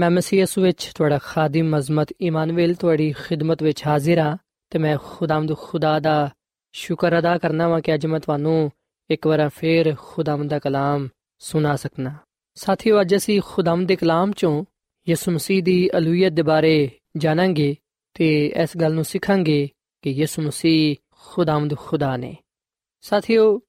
ਮੈਂ 0.00 0.10
ਮਸੀਹ 0.10 0.40
ਯਿਸੂ 0.40 0.62
ਵਿੱਚ 0.62 0.92
ਤੁਹਾਡਾ 0.94 1.18
ਖਾਦਮ 1.18 1.78
ਅਜ਼ਮਤ 1.78 2.06
ਇਮਾਨੁਅਲ 2.20 2.74
ਤੁਹਾਡੀ 2.74 3.12
ਖਿਦਮਤ 3.12 3.62
ਵਿੱਚ 3.62 3.86
ਹਾਜ਼ਰ 3.86 4.18
ਹਾਂ 4.18 4.36
ਤੇ 4.70 4.78
ਮੈਂ 4.78 4.98
ਖੁਦਾਵੰਦ 5.04 5.56
ਖੁਦਾ 5.56 6.00
ਦਾ 6.00 6.30
ਸ਼ੁਕਰ 6.72 7.18
ਅਦਾ 7.18 7.38
ਕਰਨਾ 7.38 7.68
ਵਾਂ 7.68 7.80
ਕਿ 7.80 7.94
ਅੱਜ 7.94 8.06
ਮੈਂ 8.06 8.20
ਤੁਹਾਨੂੰ 8.20 8.72
ਇੱਕ 9.10 9.26
ਵਾਰ 9.26 9.48
ਫੇਰ 9.48 9.94
ਖੁਦਾਵੰਦ 9.98 10.50
ਦਾ 10.50 10.58
ਕਲਾਮ 10.58 11.08
ਸੁਣਾ 11.38 11.76
ਸਕਣਾ 11.76 12.14
ਸਾਥੀਓ, 12.54 13.00
ਅੱਜ 13.00 13.16
ਅਸੀਂ 13.16 13.40
ਖੁਦਾਵੰਦ 13.44 13.88
ਦੇ 13.88 13.96
ਕਲਾਮ 13.96 14.32
ਚੋਂ 14.32 14.64
ਯਿਸੂ 15.08 15.30
ਮਸੀਹ 15.30 15.62
ਦੀ 15.62 15.90
ਅਲੂਹੀਅਤ 15.98 16.32
ਦੇ 16.32 16.42
ਬਾਰੇ 16.42 16.90
ਜਾਣਾਂਗੇ 17.16 17.76
ਤੇ 18.14 18.46
ਇਸ 18.46 18.76
ਗੱਲ 18.76 18.94
ਨੂੰ 18.94 19.04
ਸਿੱਖਾਂਗੇ 19.04 19.70
ਕਿ 20.02 20.10
ਯਿਸੂ 20.10 20.42
ਮਸੀਹ 20.42 20.96
ਖੁਦਾਵੰਦ 21.10 21.76
ਖੁਦਾ 21.76 22.16
ਨੇ। 22.16 22.36
ਸਾਥੀਓ, 23.00 23.60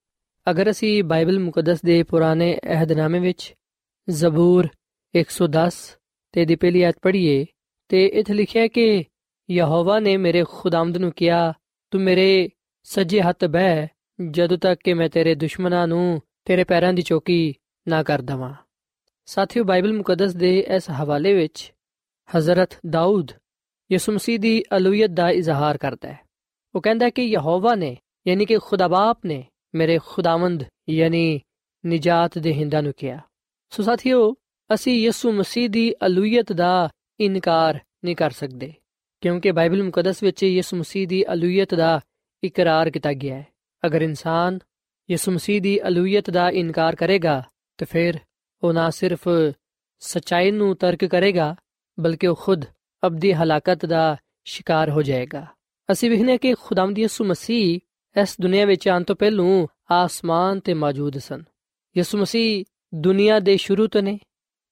ਅਗਰ 0.49 0.71
ਅਸੀਂ 0.71 1.03
ਬਾਈਬਲ 1.03 1.39
ਮੁਕੱਦਸ 1.39 1.81
ਦੇ 1.81 2.03
ਪੁਰਾਣੇ 2.03 2.59
ਅਹਿਦਨਾਮੇ 2.63 3.19
ਵਿੱਚ 3.19 3.55
ਜ਼ਬੂਰ 4.09 4.67
110 5.15 5.97
ਤੇ 6.31 6.45
ਦੀ 6.45 6.55
ਪਹਿਲੀ 6.55 6.81
ਆਇਤ 6.81 6.95
ਪੜ੍ਹੀਏ, 7.01 7.45
ਤੇ 7.89 8.05
ਇੱਥੇ 8.05 8.33
ਲਿਖਿਆ 8.33 8.61
ਹੈ 8.61 8.67
ਕਿ 8.67 9.03
ਯਹੋਵਾ 9.51 9.99
ਨੇ 9.99 10.17
ਮੇਰੇ 10.17 10.43
ਖੁਦਾਵੰਦ 10.49 10.97
ਨੂੰ 10.97 11.11
ਕਿਹਾ, 11.11 11.53
ਤੂੰ 11.91 12.01
ਮੇਰੇ 12.01 12.49
ਸੱਜੇ 12.83 13.21
ਹੱਥ 13.21 13.45
ਬਹਿ, 13.45 13.87
ਜਦੋਂ 14.31 14.57
ਤੱਕ 14.57 14.81
ਕਿ 14.83 14.93
ਮੈਂ 14.93 15.09
ਤੇਰੇ 15.09 15.35
ਦੁਸ਼ਮਣਾਂ 15.35 15.87
ਨੂੰ 15.87 16.21
ਤੇਰੇ 16.45 16.63
ਪੈਰਾਂ 16.63 16.93
ਦੀ 16.93 17.01
ਚੌਕੀ 17.01 17.53
ਨਾ 17.87 18.03
ਕਰ 18.03 18.21
ਦਵਾਂ। 18.21 18.53
ਸਾਥੀਓ, 19.25 19.63
ਬਾਈਬਲ 19.63 19.93
ਮੁਕੱਦਸ 19.93 20.33
ਦੇ 20.33 20.59
ਇਸ 20.59 20.89
ਹਵਾਲੇ 20.89 21.33
ਵਿੱਚ 21.33 21.73
ਹਜ਼ਰਤ 22.37 22.69
ਦਾਊਦ 22.89 23.31
ਯਿਸੂ 23.91 24.11
ਮਸੀਹ 24.11 24.39
ਦੀ 24.39 24.63
ਅਲੂਹੀਅਤ 24.77 25.09
ਦਾ 25.09 25.29
ਇਜ਼ਹਾਰ 25.29 25.77
ਕਰਦਾ 25.77 26.11
ਹੈ। 26.11 26.19
ਉਹ 26.75 26.81
ਕਹਿੰਦਾ 26.81 27.05
ਹੈ 27.05 27.09
ਕਿ 27.09 27.23
ਯਹੋਵਾ 27.23 27.75
ਨੇ, 27.75 27.97
ਯਾਨੀ 28.27 28.45
ਕਿ 28.45 28.57
ਖੁਦਾ 28.57 28.87
ਬਾਪ 28.87 29.25
ਨੇ 29.25 29.47
ਮੇਰੇ 29.75 29.99
ਖੁਦਾਵੰਦ, 30.05 30.63
ਯਾਨੀ 30.89 31.41
ਨਜਾਤ 31.87 32.37
ਦੇ 32.37 32.53
ਹਿੰਦਾਂ 32.53 32.83
ਨੂੰ 32.83 32.93
ਕਿਹਾ। 32.97 33.19
ਸੋ 33.69 33.83
ਸਾਥੀਓ 33.83 34.35
ਅਸੀਂ 34.73 34.93
ਯਿਸੂ 34.93 35.31
ਮਸੀਹ 35.31 35.69
ਦੀ 35.69 35.93
ਅਲੂਹੀਅਤ 36.05 36.51
ਦਾ 36.53 36.89
ਇਨਕਾਰ 37.19 37.79
ਨਹੀਂ 38.05 38.15
ਕਰ 38.15 38.31
ਸਕਦੇ, 38.31 38.73
ਕਿਉਂਕਿ 39.21 39.51
ਬਾਈਬਲ 39.51 39.83
ਮੁਕੱਦਸ 39.83 40.23
ਵਿੱਚ 40.23 40.43
ਯਿਸੂ 40.43 40.77
ਮਸੀਹ 40.77 41.07
ਦੀ 41.07 41.23
ਅਲੂਹੀਅਤ 41.33 41.75
ਦਾ 41.75 41.99
ਇਕਰਾਰ 42.43 42.89
ਕੀਤਾ 42.89 43.13
ਗਿਆ 43.13 43.35
ਹੈ। 43.35 43.47
ਅਗਰ 43.85 44.01
ਇਨਸਾਨ 44.01 44.59
ਯਿਸੂ 45.09 45.31
ਮਸੀਹ 45.31 45.61
ਦੀ 45.61 45.87
ਅਲੂਹੀਅਤ 45.87 46.29
ਦਾ 46.29 46.49
ਇਨਕਾਰ 46.49 46.95
ਕਰੇਗਾ, 46.95 47.43
ਤਾਂ 47.77 47.87
ਫਿਰ 47.89 48.13
ਉਹ 48.63 48.73
ਨਾ 48.73 48.89
ਸਿਰਫ 48.89 49.29
ਸਚਾਈ 49.99 50.51
ਨੂੰ 50.51 50.75
ਤਰਕ 50.75 51.05
ਕਰੇਗਾ, 51.05 51.55
ਬਲਕਿ 51.99 52.27
ਉਹ 52.27 52.35
ਖੁਦ 52.35 52.65
ਅਬਦੀ 53.07 53.33
ਹਲਾਕਤ 53.33 53.85
ਦਾ 53.85 54.17
ਸ਼ਿਕਾਰ 54.45 54.89
ਹੋ 54.89 55.01
ਜਾਏਗਾ। 55.01 55.45
ਅਸੀਂ 55.91 56.09
ਵਿਖਨੇ 56.09 56.37
ਕਿ 56.37 56.53
ਖੁਦਾਵੰਦ 56.53 56.99
ਯਿਸੂ 56.99 57.25
ਮਸੀਹ 57.25 57.79
ਇਸ 58.21 58.35
ਦੁਨੀਆ 58.41 58.65
ਵਿੱਚ 58.65 58.87
ਆਉਣ 58.87 59.03
ਤੋਂ 59.03 59.15
ਪਹਿਲਾਂ 59.15 59.67
ਆਸਮਾਨ 59.91 60.59
ਤੇ 60.59 60.73
ਮੌਜੂਦ 60.73 61.17
ਸਨ। 61.17 61.43
ਯਿਸੂ 61.97 62.17
ਮਸੀਹ 62.17 62.65
ਦੁਨੀਆ 62.95 63.39
ਦੇ 63.39 63.57
ਸ਼ੁਰੂ 63.57 63.87
ਤੋਂ 63.87 64.01
ਨੇ 64.01 64.19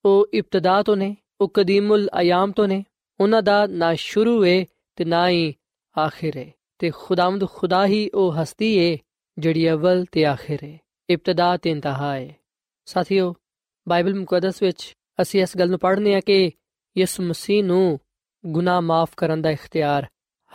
ਉਹ 0.06 0.28
ਇਬਤਦਾ 0.34 0.84
ਤੋਂ 0.84 0.98
ਨੇ, 0.98 1.18
ਉਹ 1.42 1.50
ਕਦੀਮੁਲ 1.50 2.10
ਅਯਾਮ 2.20 2.52
ਤੋਂ 2.52 2.68
ਨੇ, 2.68 2.86
ਉਹਨਾਂ 3.20 3.42
ਦਾ 3.42 3.68
ਨਾ 3.68 3.94
ਸ਼ੁਰੂ 3.94 4.46
ਏ 4.46 4.66
ਤੇ 4.96 5.06
ਨਾ 5.06 5.30
ਹੀ 5.30 5.54
ਆਖਿਰ 6.00 6.38
ਏ। 6.38 6.52
ਤੇ 6.80 6.92
ਖੁਦਾਵੰਦ 6.96 7.50
ਖੁਦਾ 7.50 7.86
ਹੀ 7.86 8.10
ਉਹ 8.10 8.34
ਹਸਤੀ 8.34 8.78
ਏ 8.78 8.98
ਜਿਹੜੀ 9.38 9.72
ਅਵਲ 9.72 10.06
ਤੇ 10.12 10.26
ਆਖਿਰ 10.26 10.60
ਏ। 10.64 10.80
ਇਬਤਦਾ 11.10 11.58
ਤੇ 11.58 11.70
ਇੰਤਹਾ 11.70 12.16
ਹੈ 12.16 12.36
ਸਾਥੀਓ, 12.86 13.36
ਬਾਈਬਲ 13.90 14.20
ਮੁਕੱਦਸ 14.20 14.64
ਵਿੱਚ 14.64 14.98
ਅਸੀਂ 15.22 15.42
ਇਸ 15.42 15.58
ਗੱਲ 15.58 15.70
ਨੂੰ 15.70 15.80
ਪੜ੍ਹਨੇ 15.80 16.16
ਆ 16.16 16.20
ਕਿ 16.20 16.52
ਯਿਸੂ 16.98 17.24
ਮਸੀਹ 17.24 17.64
ਨੂੰ 17.64 18.00
ਗੁਨਾਹ 18.46 18.82
ਮਾਫ 18.82 19.10
ਕਰਨ 19.18 19.42
ਦਾ 19.42 19.50
ਇਖਤਿਆਰ 19.50 20.08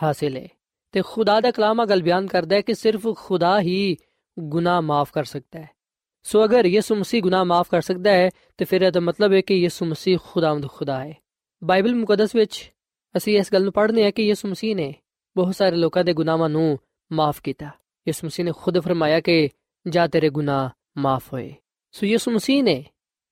ਹਾਸਿਲ 0.03 0.37
ਹੈ 0.37 0.47
ਤੇ 0.91 1.01
ਖੁਦਾ 1.05 1.41
ਦਾ 1.41 1.51
ਕਲਾਮ 1.51 1.79
ਆ, 1.79 1.85
ਗੱਲ 1.85 2.01
ਬਿਆਨ 2.01 2.27
ਕਰਦਾ 2.27 2.55
ਹੈ 2.55 2.61
ਕਿ 2.61 2.73
ਸਿਰਫ 2.73 3.07
ਖੁਦਾ 3.17 3.61
ਹੀ 3.61 3.97
ਗੁਨਾਹ 4.39 4.81
ਮਾਫ 4.81 5.11
ਕਰ 5.11 5.23
ਸਕਦਾ 5.23 5.59
ਹੈ। 5.59 5.74
ਸੋ 6.25 6.43
ਅਗਰ 6.45 6.65
ਯਿਸੂ 6.65 6.95
ਮਸੀਹ 6.95 7.21
ਗੁਨਾਹ 7.21 7.43
ਮਾਫ 7.45 7.69
ਕਰ 7.69 7.81
ਸਕਦਾ 7.81 8.11
ਹੈ 8.11 8.29
ਤੇ 8.57 8.65
ਫਿਰ 8.65 8.81
ਇਹਦਾ 8.81 8.99
ਮਤਲਬ 8.99 9.33
ਹੈ 9.33 9.41
ਕਿ 9.41 9.55
ਯਿਸੂ 9.55 9.85
ਮਸੀਹ 9.85 10.17
ਖੁਦਾਵੰਦ 10.23 10.67
ਖੁਦਾ 10.67 10.99
ਹੈ 10.99 11.13
ਬਾਈਬਲ 11.61 11.95
ਮੁਕੱਦਸ 11.95 12.35
ਵਿੱਚ 12.35 12.71
ਅਸੀਂ 13.15 13.37
ਇਸ 13.39 13.51
ਗੱਲ 13.53 13.63
ਨੂੰ 13.63 13.73
ਪੜ੍ਹਨੇ 13.73 14.05
ਆ 14.05 14.11
ਕਿ 14.11 14.23
ਯਿਸੂ 14.23 14.47
ਮਸੀਹ 14.47 14.75
ਨੇ 14.75 14.93
ਬਹੁਤ 15.35 15.55
ਸਾਰੇ 15.55 15.75
ਲੋਕਾਂ 15.75 16.03
ਦੇ 16.03 16.13
ਗੁਨਾਹਾਂ 16.13 16.49
ਨੂੰ 16.49 16.77
ਮਾਫ 17.11 17.41
ਕੀਤਾ 17.41 17.69
ਯਿਸੂ 18.07 18.27
ਮਸੀਹ 18.27 18.45
ਨੇ 18.45 18.51
ਖੁਦ 18.51 18.79
ਫਰਮਾਇਆ 18.79 19.19
ਕਿ 19.19 19.49
ਜਾ 19.85 20.07
ਤੇਰੇ 20.07 20.29
ਗੁਨਾਹ 20.29 20.69
ਮਾਫ 20.97 21.33
ਹੋਏ 21.33 21.53
ਸੋ 21.93 22.05
ਯਿਸੂ 22.05 22.31
ਮਸੀਹ 22.31 22.63
ਨੇ 22.63 22.83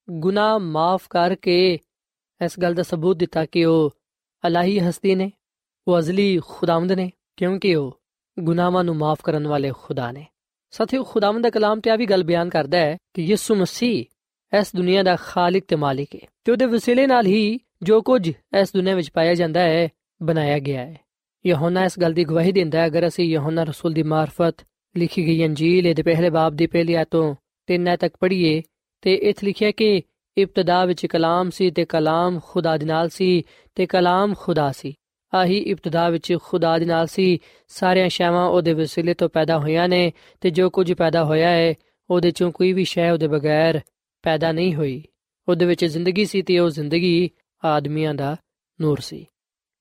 ਗੁਨਾਹ 0.10 0.60
ਮਾਫ 0.60 1.08
ਕਰਕੇ 1.10 1.58
ਇਸ 2.41 2.60
ਗੱਲ 2.60 2.73
ਦਾ 2.73 2.84
ਸਬੂਤ 2.84 3.17
ਦਿੱਤਾ 3.17 3.45
ਕਿ 3.45 3.65
ਉਹ 3.65 3.89
ਅਲਾਹੀ 4.43 4.79
ਹਸਤੀ 4.79 5.15
ਨੇ 5.15 5.32
ਉਹ 5.88 5.97
ਅਜ਼ਲੀ 5.99 6.39
ਖੁਦਾਵੰਦ 6.47 6.91
ਨੇ 6.91 7.10
ਕਿਉਂਕਿ 7.38 7.75
ਉਹ 7.75 7.99
ਗੁਨਾਹਾਂ 8.38 8.84
ਨੂੰ 8.84 8.95
ਮਾਫ 8.95 9.21
ਕਰਨ 9.21 9.47
ਵਾਲੇ 9.47 9.71
ਖੁਦਾ 9.75 10.12
ਨੇ 10.12 10.25
ਸਾਥੀਓ, 10.73 11.03
ਖੁਦਾਵੰਦ 11.03 11.43
ਦਾ 11.43 11.49
ਕਲਾਮ 11.49 11.79
ਤੇ 11.79 11.89
ਆ 11.89 11.95
ਵੀ 11.95 12.05
ਗੱਲ 12.05 12.23
ਬਿਆਨ 12.23 12.49
ਕਰਦਾ 12.49 12.77
ਹੈ 12.77 12.97
ਕਿ 13.13 13.21
ਯਿਸੂ 13.21 13.55
ਮਸੀਹ 13.55 14.05
ਇਸ 14.59 14.75
ਦੁਨੀਆ 14.75 15.03
ਦਾ 15.03 15.15
ਖਾਲਕ 15.15 15.63
ਤੇ 15.67 15.75
ਮਾਲਿਕ 15.75 16.15
ਹੈ 16.15 16.27
ਤੇ 16.43 16.51
ਉਹਦੇ 16.51 16.65
ਵਸੀਲੇ 16.65 17.07
ਨਾਲ 17.07 17.25
ਹੀ 17.25 17.59
ਜੋ 17.83 18.01
ਕੁਝ 18.01 18.31
ਇਸ 18.62 18.73
ਦੁਨੀਆ 18.73 18.95
ਵਿੱਚ 18.95 19.12
ਪਾਇਆ 19.12 19.33
ਜਾਂਦਾ 19.33 19.59
ਹੈ, 19.59 19.89
ਬਣਾਇਆ 20.23 20.59
ਗਿਆ 20.59 20.81
ਹੈ। 20.81 20.99
ਯਹੋਨਾ 21.45 21.86
ਇਸ 21.86 21.99
ਗੱਲ 21.99 22.13
ਦੀ 22.13 22.23
ਗਵਾਹੀ 22.23 22.51
ਦਿੰਦਾ 22.51 22.79
ਹੈ, 22.79 22.86
ਅਗਰ 22.86 23.07
ਅਸੀਂ 23.07 23.25
ਯਹੋਨਾ 23.25 23.63
ਰਸੂਲ 23.63 23.93
ਦੀ 23.93 24.03
ਮਾਰਫਤ 24.03 24.55
ਲਿਖੀ 24.97 25.25
ਗਈ 25.25 25.45
ਅੰਜੀਲ 25.45 25.93
ਦੇ 25.93 26.03
ਪਹਿਲੇ 26.03 26.29
ਬਾਬ 26.29 26.55
ਦੀ 26.55 26.67
ਪਹਿਲੀ 26.67 26.93
ਆਇਤੋਂ 26.93 27.36
ਤਿੰਨ 27.67 27.95
ਤੱਕ 27.95 28.17
ਪੜ੍ਹੀਏ, 28.19 28.62
ਤੇ 29.01 29.15
ਇਥੇ 29.15 29.47
ਲਿਖਿਆ 29.47 29.71
ਕਿ 29.71 30.01
ਇਬਤਦਾ 30.38 30.86
ਵਿੱਚ 30.86 31.05
ਕਲਾਮ 31.05 31.49
ਸੀ 31.49 31.71
ਤੇ 31.71 31.86
ਕਲਾਮ 31.86 32.39
ਖੁਦਾ 32.45 32.77
ਦੇ 32.77 32.86
ਨਾਲ 32.86 33.09
ਸੀ 33.09 33.43
ਤੇ 33.75 33.86
ਕਲਾਮ 33.86 34.33
ਖੁਦਾ 34.38 34.71
ਸੀ। 34.71 34.93
ਆਹੀ 35.33 35.57
ਇਬਤਦਾ 35.57 36.09
ਵਿੱਚ 36.09 36.37
ਖੁਦਾ 36.43 36.77
ਦੇ 36.77 36.85
ਨਾਲ 36.85 37.07
ਸੀ। 37.07 37.39
ਸਾਰੀਆਂ 37.67 38.09
ਸ਼ੈਵਾਂ 38.09 38.49
ਉਹਦੇ 38.49 38.73
ਵਸੀਲੇ 38.73 39.13
ਤੋਂ 39.13 39.29
ਪੈਦਾ 39.29 39.59
ਹੋਈਆਂ 39.59 39.89
ਨੇ 39.89 40.13
ਤੇ 40.41 40.49
ਜੋ 40.49 40.69
ਕੁਝ 40.69 40.93
ਪੈਦਾ 40.93 41.23
ਹੋਇਆ 41.23 41.49
ਹੈ, 41.49 41.73
ਉਹਦੇ 42.09 42.31
ਚੋਂ 42.31 42.51
ਕੋਈ 42.51 42.73
ਵੀ 42.73 42.83
ਸ਼ੈ 42.83 43.11
ਉਹਦੇ 43.11 43.27
ਬਗੈਰ 43.27 43.81
ਪੈਦਾ 44.23 44.51
ਨਹੀਂ 44.51 44.75
ਹੋਈ। 44.75 45.03
ਉਹਦੇ 45.49 45.65
ਵਿੱਚ 45.65 45.85
ਜ਼ਿੰਦਗੀ 45.85 46.25
ਸੀ 46.25 46.41
ਤੇ 46.41 46.59
ਉਹ 46.59 46.69
ਜ਼ਿੰਦਗੀ 46.69 47.29
ਆਦਮੀਆਂ 47.65 48.13
ਦਾ 48.13 48.37
ਨੂਰ 48.81 48.99
ਸੀ। 48.99 49.25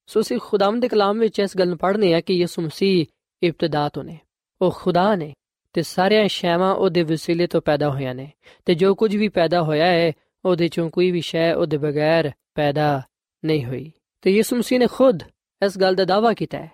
ਸੋ 0.07 0.21
ਅਸੀਂ 0.21 0.39
ਖੁਦਾਵੰਦ 0.43 0.83
ਦੇ 0.83 0.89
ਕਲਾਮ 0.89 1.19
ਵਿੱਚ 1.19 1.39
ਇਸ 1.39 1.57
ਗੱਲ 1.57 1.69
ਨੂੰ 1.69 1.79
ਪੜ੍ਹਨੇ 1.79 2.15
ਆ 2.15 2.21
ਕਿ 2.21 2.35
ਯਿਸੂ 2.35 2.63
ਮਸੀਹ 2.63 3.07
ਇਬਤਦਾ 3.43 3.89
ਤੋਂ 3.89 4.05
ਨੇ। 4.05 4.19
ਉਹ 4.63 4.71
ਖੁਦਾ 4.71 5.17
ਨੇ 5.17 5.35
ਤੇ 5.73 5.83
ਸਾਰੀਆਂ 5.83 6.29
ਸ਼ੈਵਾਂ 6.29 6.75
ਉਹਦੇ 6.75 7.03
ਵਸੀਲੇ 7.03 7.47
ਤੋਂ 7.47 7.63
ਪੈਦਾ 7.63 7.91
ਹੋਈਆਂ 7.91 8.15
ਨੇ 8.15 8.33
ਤੇ 8.65 8.75
ਜੋ 8.75 8.95
ਕੁਝ 8.95 9.17
ਵੀ 9.17 9.29
ਪੈਦਾ 9.29 9.63
ਹੋਇਆ 9.63 9.87
ਹੈ, 9.87 10.13
ਉਹਦੇ 10.45 10.69
ਚੋਂ 10.69 10.91
ਕੋਈ 10.91 11.11
ਵੀ 11.11 11.21
ਸ਼ੈ 11.21 11.55
ਉਹਦੇ 11.55 11.77
ਬਗੈਰ 11.77 12.31
ਪੈਦਾ 12.55 13.03
ਨਹੀਂ 13.45 13.65
ਹੋਈ। 13.65 13.93
ਤੇ 14.23 14.31
ਯਿਸੂ 14.31 14.57
ਮਸੀਹ 14.57 14.79
ਨੇ 14.79 14.87
ਖੁਦ 14.87 15.23
ਇਸ 15.67 15.79
ਗੱਲ 15.79 15.95
ਦਾ 15.95 16.05
ਦਾਵਾ 16.05 16.33
ਕੀਤਾ 16.33 16.59
ਹੈ। 16.59 16.73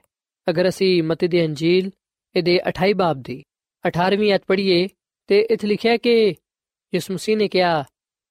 ਅਗਰ 0.51 0.69
ਅਸੀਂ 0.69 1.03
ਮਤੀ 1.03 1.29
ਦੀ 1.29 1.47
ਅੰਜੀਲ, 1.47 1.91
ਇਹਦੇ 2.37 2.61
28 2.69 2.93
ਬਾਬ 2.93 3.23
ਦੀ 3.23 3.43
18ਵੀਂ 3.89 4.35
ਅਧ 4.35 4.41
ਪੜ੍ਹੀਏ 4.47 4.89
ਤੇ 5.27 5.41
ਇੱਥੇ 5.41 5.67
ਲਿਖਿਆ 5.67 5.97
ਕਿ 5.97 6.35
ਯਿਸੂ 6.95 7.15
ਮਸੀਹ 7.15 7.37
ਨੇ 7.37 7.49
ਕਿਹਾ 7.49 7.85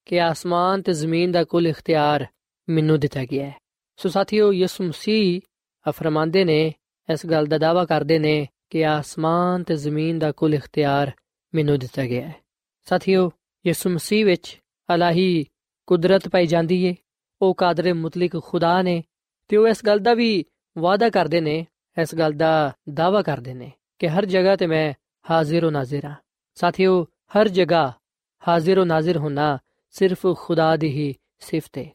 ਕਿ 0.04 0.20
ਆਸਮਾਨ 0.20 0.82
ਤੇ 0.82 0.92
ਜ਼ਮੀਨ 0.92 1.32
ਦਾ 1.32 1.44
ਕੁੱਲ 1.44 1.66
ਇਖਤਿਆਰ 1.66 2.26
ਮੈਨੂੰ 2.68 3.00
ਦਿੱਤਾ 3.00 3.24
ਗਿਆ 3.24 3.46
ਹੈ। 3.46 3.56
ਸੋ 3.96 4.08
ਸਾਥੀਓ, 4.08 4.52
ਯਿਸੂ 4.52 4.84
ਮਸੀਹ 4.84 5.40
ਫਰਮਾਉਂਦੇ 5.88 6.44
ਨੇ, 6.44 6.74
ਇਸ 7.12 7.26
ਗੱਲ 7.26 7.46
ਦਾ 7.46 7.58
ਦਾਵਾ 7.58 7.84
ਕਰਦੇ 7.84 8.18
ਨੇ 8.18 8.48
ਕਿ 8.70 8.86
ਆਸਮਾਨ 8.86 9.62
ਤੇ 9.62 9.76
ਜ਼ਮੀਨ 9.76 10.18
ਦਾ 10.18 10.32
ਕੁੱਲ 10.32 10.54
ਇਖਤਿਆਰ 10.54 11.12
ਮੈਨੂੰ 11.54 11.78
ਦਿੱਤਾ 11.78 12.06
ਗਿਆ 12.06 12.28
ਹੈ। 12.28 12.34
ਸਾਥੀਓ, 12.84 13.30
ਯਿਸੂ 13.66 13.90
ਮਸੀਹ 13.90 14.26
ਵਿੱਚ 14.26 14.60
ਅਲਾਹੀ 14.94 15.44
ਕੁਦਰਤ 15.86 16.28
ਪਾਈ 16.28 16.46
ਜਾਂਦੀ 16.46 16.84
ਏ। 16.84 16.94
ਉਹ 17.42 17.54
ਕਾਦਰ 17.54 17.94
ਮੁਤਲਕ 17.94 18.42
ਖੁਦਾ 18.42 18.82
ਨੇ 18.82 19.04
ਤੇ 19.48 19.56
ਉਹ 19.56 19.68
ਇਸ 19.68 19.86
ਗੱਲ 19.86 19.98
ਦਾ 19.98 20.14
ਵੀ 20.14 20.44
ਵਾਅਦਾ 20.78 21.10
ਕਰਦੇ 21.10 21.40
ਨੇ, 21.40 21.66
ਇਸ 22.02 22.14
ਗੱਲ 22.14 22.32
ਦਾ 22.32 22.72
ਦਾਵਾ 22.94 23.22
ਕਰਦੇ 23.22 23.54
ਨੇ 23.54 23.72
ਕਿ 23.98 24.08
ਹਰ 24.08 24.24
ਜਗ੍ਹਾ 24.24 24.56
ਤੇ 24.56 24.66
ਮੈਂ 24.66 24.92
ਹਾਜ਼ਰ 25.30 25.64
ਹੋ 25.64 25.70
ਨਾਜ਼ਰ 25.70 26.04
ਹਾਂ। 26.04 26.14
ਸਾਥੀਓ, 26.54 27.04
ਹਰ 27.04 27.48
ਜਗ੍ਹਾ 27.48 27.92
ਹਾਜ਼ਰ 28.48 28.78
ਹੋ 28.78 28.84
ਨਾਜ਼ਰ 28.84 29.16
ਹੋਣਾ 29.16 29.58
ਸਿਰਫ 29.90 30.26
ਖੁਦਾ 30.36 30.76
ਦੀ 30.76 30.88
ਹੀ 30.88 31.14
ਸਿਫਤ 31.38 31.78
ਹੈ 31.78 31.86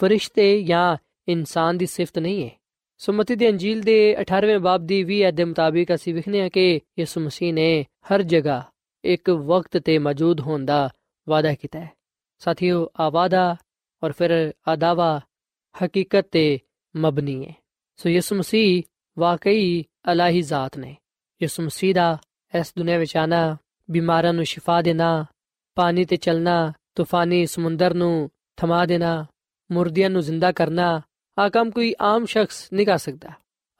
ਫਰਿਸ਼ਤੇ 0.00 0.62
ਜਾਂ 0.62 0.96
ਇਨਸਾਨ 1.28 1.78
ਦੀ 1.78 1.86
ਸਿਫਤ 1.86 2.18
ਨਹੀਂ 2.18 2.44
ਹੈ 2.44 2.50
ਸੁਮਤੀ 2.98 3.34
ਦੀ 3.34 3.48
ਅੰਜੀਲ 3.48 3.80
ਦੇ 3.80 4.16
18ਵੇਂ 4.20 4.58
ਬਾਬ 4.58 4.86
ਦੀ 4.86 5.04
20 5.04 5.28
ਅਧ 5.28 5.34
ਦੇ 5.34 5.44
ਮੁਤਾਬਿਕ 5.44 5.94
ਅਸੀਂ 5.94 6.14
ਵਿਖਨੇ 6.14 6.40
ਆ 6.40 6.48
ਕਿ 6.48 6.80
ਯਿਸੂ 6.98 7.20
ਮਸੀਹ 7.20 7.54
ਨੇ 7.54 7.82
ਹਰ 7.82 8.22
ਜਗ੍ਹਾ 8.22 8.62
ਇੱਕ 9.04 9.30
ਵਕਤ 9.30 9.78
ਤੇ 9.78 9.98
ਮੌਜੂਦ 9.98 10.40
ਹੋਣ 10.40 10.64
ਦਾ 10.64 10.90
ਵਾਅਦਾ 11.28 11.54
ਕੀਤਾ 11.54 11.80
ਹੈ। 11.80 11.90
ਸਾਥੀਓ 12.38 12.88
ਆਵਾਦਾ 13.00 13.56
ਔਰ 14.04 14.12
ਫਿਰ 14.12 14.52
ਆਦਾਵਾ 14.68 15.20
ਹਕੀਕਤ 15.84 16.28
ਤੇ 16.32 16.58
ਮਬਨੀ 16.96 17.46
ਹੈ। 17.46 17.54
ਸੋ 17.96 18.08
ਯਿਸੂ 18.08 18.36
ਮਸੀਹ 18.36 18.82
ਵਾਕਈ 19.18 19.84
ਅਲਾਹੀ 20.12 20.42
ਜ਼ਾਤ 20.42 20.78
ਨੇ। 20.78 20.96
ਯਿਸੂ 21.42 21.62
ਮਸੀਹ 21.62 21.94
ਦਾ 21.94 22.18
ਇਸ 22.58 22.72
ਦੁਨੀਆਂ 22.78 22.98
ਵਿੱਚ 22.98 23.16
ਆਣਾ, 23.16 23.56
ਬਿਮਾਰਾਂ 23.90 24.32
ਨੂੰ 24.32 24.44
ਸ਼ਿਫਾ 24.44 24.82
ਦੇਣਾ, 24.82 25.26
ਪਾਣੀ 25.74 26.04
ਤੇ 26.04 26.16
ਚੱਲਣਾ, 26.16 26.72
ਤੂਫਾਨੀ 26.94 27.46
ਸਮੁੰਦਰ 27.46 27.94
ਨੂੰ 27.94 28.30
ਥਮਾ 28.56 28.86
ਦੇਣਾ, 28.86 29.26
ਮੁਰਦਿਆਂ 29.72 30.10
ਨੂੰ 30.10 30.22
ਜ਼ਿੰਦਾ 30.22 30.52
ਕਰਨਾ 30.52 31.02
ਆ 31.38 31.48
ਕੰਮ 31.48 31.70
ਕੋਈ 31.70 31.94
ਆਮ 32.00 32.24
ਸ਼ਖਸ 32.24 32.72
ਨਹੀਂ 32.72 32.86
ਕਰ 32.86 32.98
ਸਕਦਾ। 32.98 33.30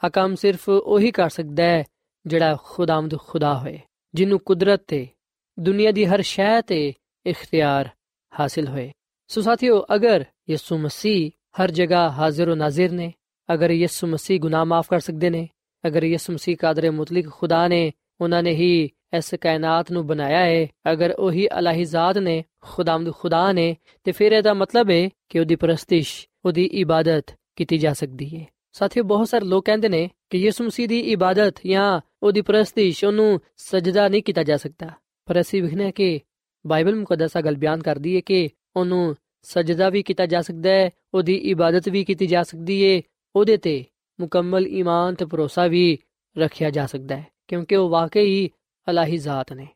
ਆ 0.04 0.08
ਕੰਮ 0.08 0.34
ਸਿਰਫ 0.34 0.68
ਉਹੀ 0.68 1.10
ਕਰ 1.10 1.28
ਸਕਦਾ 1.28 1.62
ਹੈ 1.62 1.84
ਜਿਹੜਾ 2.26 2.56
ਖੁਦਾਮਦ 2.62 3.18
ਖੁਦਾ 3.18 3.58
ਹੋਏ, 3.58 3.80
ਜਿਹਨੂੰ 4.14 4.38
ਕੁਦਰਤ 4.38 4.82
ਤੇ, 4.86 5.08
ਦੁਨੀਆ 5.60 5.92
ਦੀ 5.92 6.06
ਹਰ 6.06 6.22
ਸ਼ੈ 6.22 6.60
ਤੇ 6.60 6.92
ਇਖਤਿਆਰ 7.26 7.88
ਹਾਸਿਲ 8.40 8.68
ਹੋਏ। 8.68 8.92
ਸੋ 9.28 9.40
ਸਾਥੀਓ, 9.40 9.84
ਅਗਰ 9.94 10.24
ਯਿਸੂ 10.50 10.78
ਮਸੀਹ 10.78 11.30
ਹਰ 11.62 11.70
ਜਗ੍ਹਾ 11.70 12.10
ਹਾਜ਼ਰ 12.10 12.52
و 12.52 12.54
ਨਾਜ਼ਰ 12.54 12.90
ਨੇ। 12.90 13.12
ਅਗਰ 13.54 13.70
ਯਿਸੂ 13.70 14.06
ਮਸੀਹ 14.06 14.40
ਗੁਨਾਹ 14.40 14.64
ਮਾਫ 14.64 14.86
ਕਰ 14.90 15.00
ਸਕਦੇ 15.00 15.30
ਨੇ, 15.30 15.48
ਅਗਰ 15.86 16.04
ਯਿਸੂ 16.04 16.32
ਮਸੀਹ 16.32 16.56
ਕਾਦਰ 16.56 16.90
ਮੁਤਲਕ 16.90 17.30
ਖੁਦਾ 17.30 17.68
ਨੇ, 17.68 17.92
ਉਹਨਾਂ 18.20 18.42
ਨੇ 18.42 18.50
ਹੀ 18.50 18.90
ਇਸ 19.16 19.34
ਕਾਇਨਾਤ 19.40 19.92
ਨੂੰ 19.92 20.06
ਬਣਾਇਆ 20.06 20.38
ਹੈ 20.38 20.66
ਅਗਰ 20.92 21.10
ਉਹੀ 21.10 21.48
ਅਲਾਹੀ 21.58 21.84
ਜ਼ਾਤ 21.84 22.18
ਨੇ 22.18 22.44
ਖੁਦਾਮਦ 22.60 23.14
ਖੁਦਾ 23.14 23.52
ਨੇ, 23.52 23.76
ਤੇ 24.04 24.12
ਫਿਰ 24.12 24.32
ਇਹਦਾ 24.32 24.54
ਮਤਲਬ 24.54 24.90
ਹੈ 24.90 25.08
ਕਿ 25.28 25.40
ਉਹਦੀ 25.40 25.56
ਪ੍ਰਸਤਿਸ਼, 25.56 26.26
ਉਹਦੀ 26.44 26.64
ਇਬਾਦਤ 26.64 27.34
ਕੀਤੀ 27.56 27.78
ਜਾ 27.78 27.92
ਸਕਦੀ 27.92 28.36
ਹੈ 28.36 28.46
ਸਾਥੀਓ, 28.72 29.02
ਬਹੁਤ 29.02 29.28
ਸਾਰੇ 29.28 29.44
ਲੋਕ 29.44 29.64
ਕਹਿੰਦੇ 29.64 29.88
ਨੇ 29.88 30.10
ਕਿ 30.30 30.38
ਯਿਸੂ 30.38 30.64
ਮਸੀਹ 30.64 30.88
ਦੀ 30.88 31.00
ਇਬਾਦਤ 31.00 31.54
ਜਾਂ 31.66 32.00
ਉਹਦੀ 32.22 32.40
ਪ੍ਰਸਤਿਸ਼ 32.40 33.04
ਉਹਨੂੰ 33.04 33.40
ਸਜਦਾ 33.56 34.08
ਨਹੀਂ 34.08 34.22
ਕੀਤਾ 34.22 34.42
ਜਾ 34.42 34.56
ਸਕਦਾ। 34.56 34.90
ਪਰ 35.26 35.40
ਅਸੀਂ 35.40 35.62
ਵਿਖਨੇ 35.62 35.92
ਕਿ 35.92 36.20
ਬਾਈਬਲ 36.66 36.94
ਮੁਕੱਦਸਾ 36.94 37.40
ਗੱਲ 37.40 37.56
ਬਿਆਨ 37.56 37.82
ਕਰਦੀ 37.82 38.16
ਹੈ 38.16 38.20
ਕਿ 38.20 38.48
ਉਹਨੂੰ 38.76 39.16
ਸਜਦਾ 39.42 39.90
ਵੀ 39.90 40.02
ਕੀਤਾ 40.02 40.26
ਜਾ 40.26 40.42
ਸਕਦਾ 40.42 40.70
ਹੈ, 40.70 40.90
ਉਹਦੀ 41.14 41.34
ਇਬਾਦਤ 41.34 41.88
ਵੀ 41.88 42.04
ਕੀਤੀ 42.04 42.26
ਜਾ 42.26 42.42
ਸਕਦੀ 42.42 42.84
ਹੈ 42.84 43.02
ਉਹਦੇ 43.36 43.56
ਤੇ 43.56 43.84
ਮੁਕੰਮਲ 44.20 44.66
ਈਮਾਨ 44.66 45.14
ਤੇ 45.14 45.24
ਭਰੋਸਾ 45.24 45.66
ਵੀ 45.66 45.98
ਰੱਖਿਆ 46.38 46.70
ਜਾ 46.70 46.86
ਸਕਦਾ 46.86 47.16
ਹੈ, 47.16 47.26
ਕਿਉਂਕਿ 47.48 47.76
ਉਹ 47.76 47.88
ਵਾਕਈ 47.88 48.50
ਅਲਾਹੀ 48.90 49.16
ਜ਼ਾਤ 49.16 49.52
ਨੇ। 49.52 49.68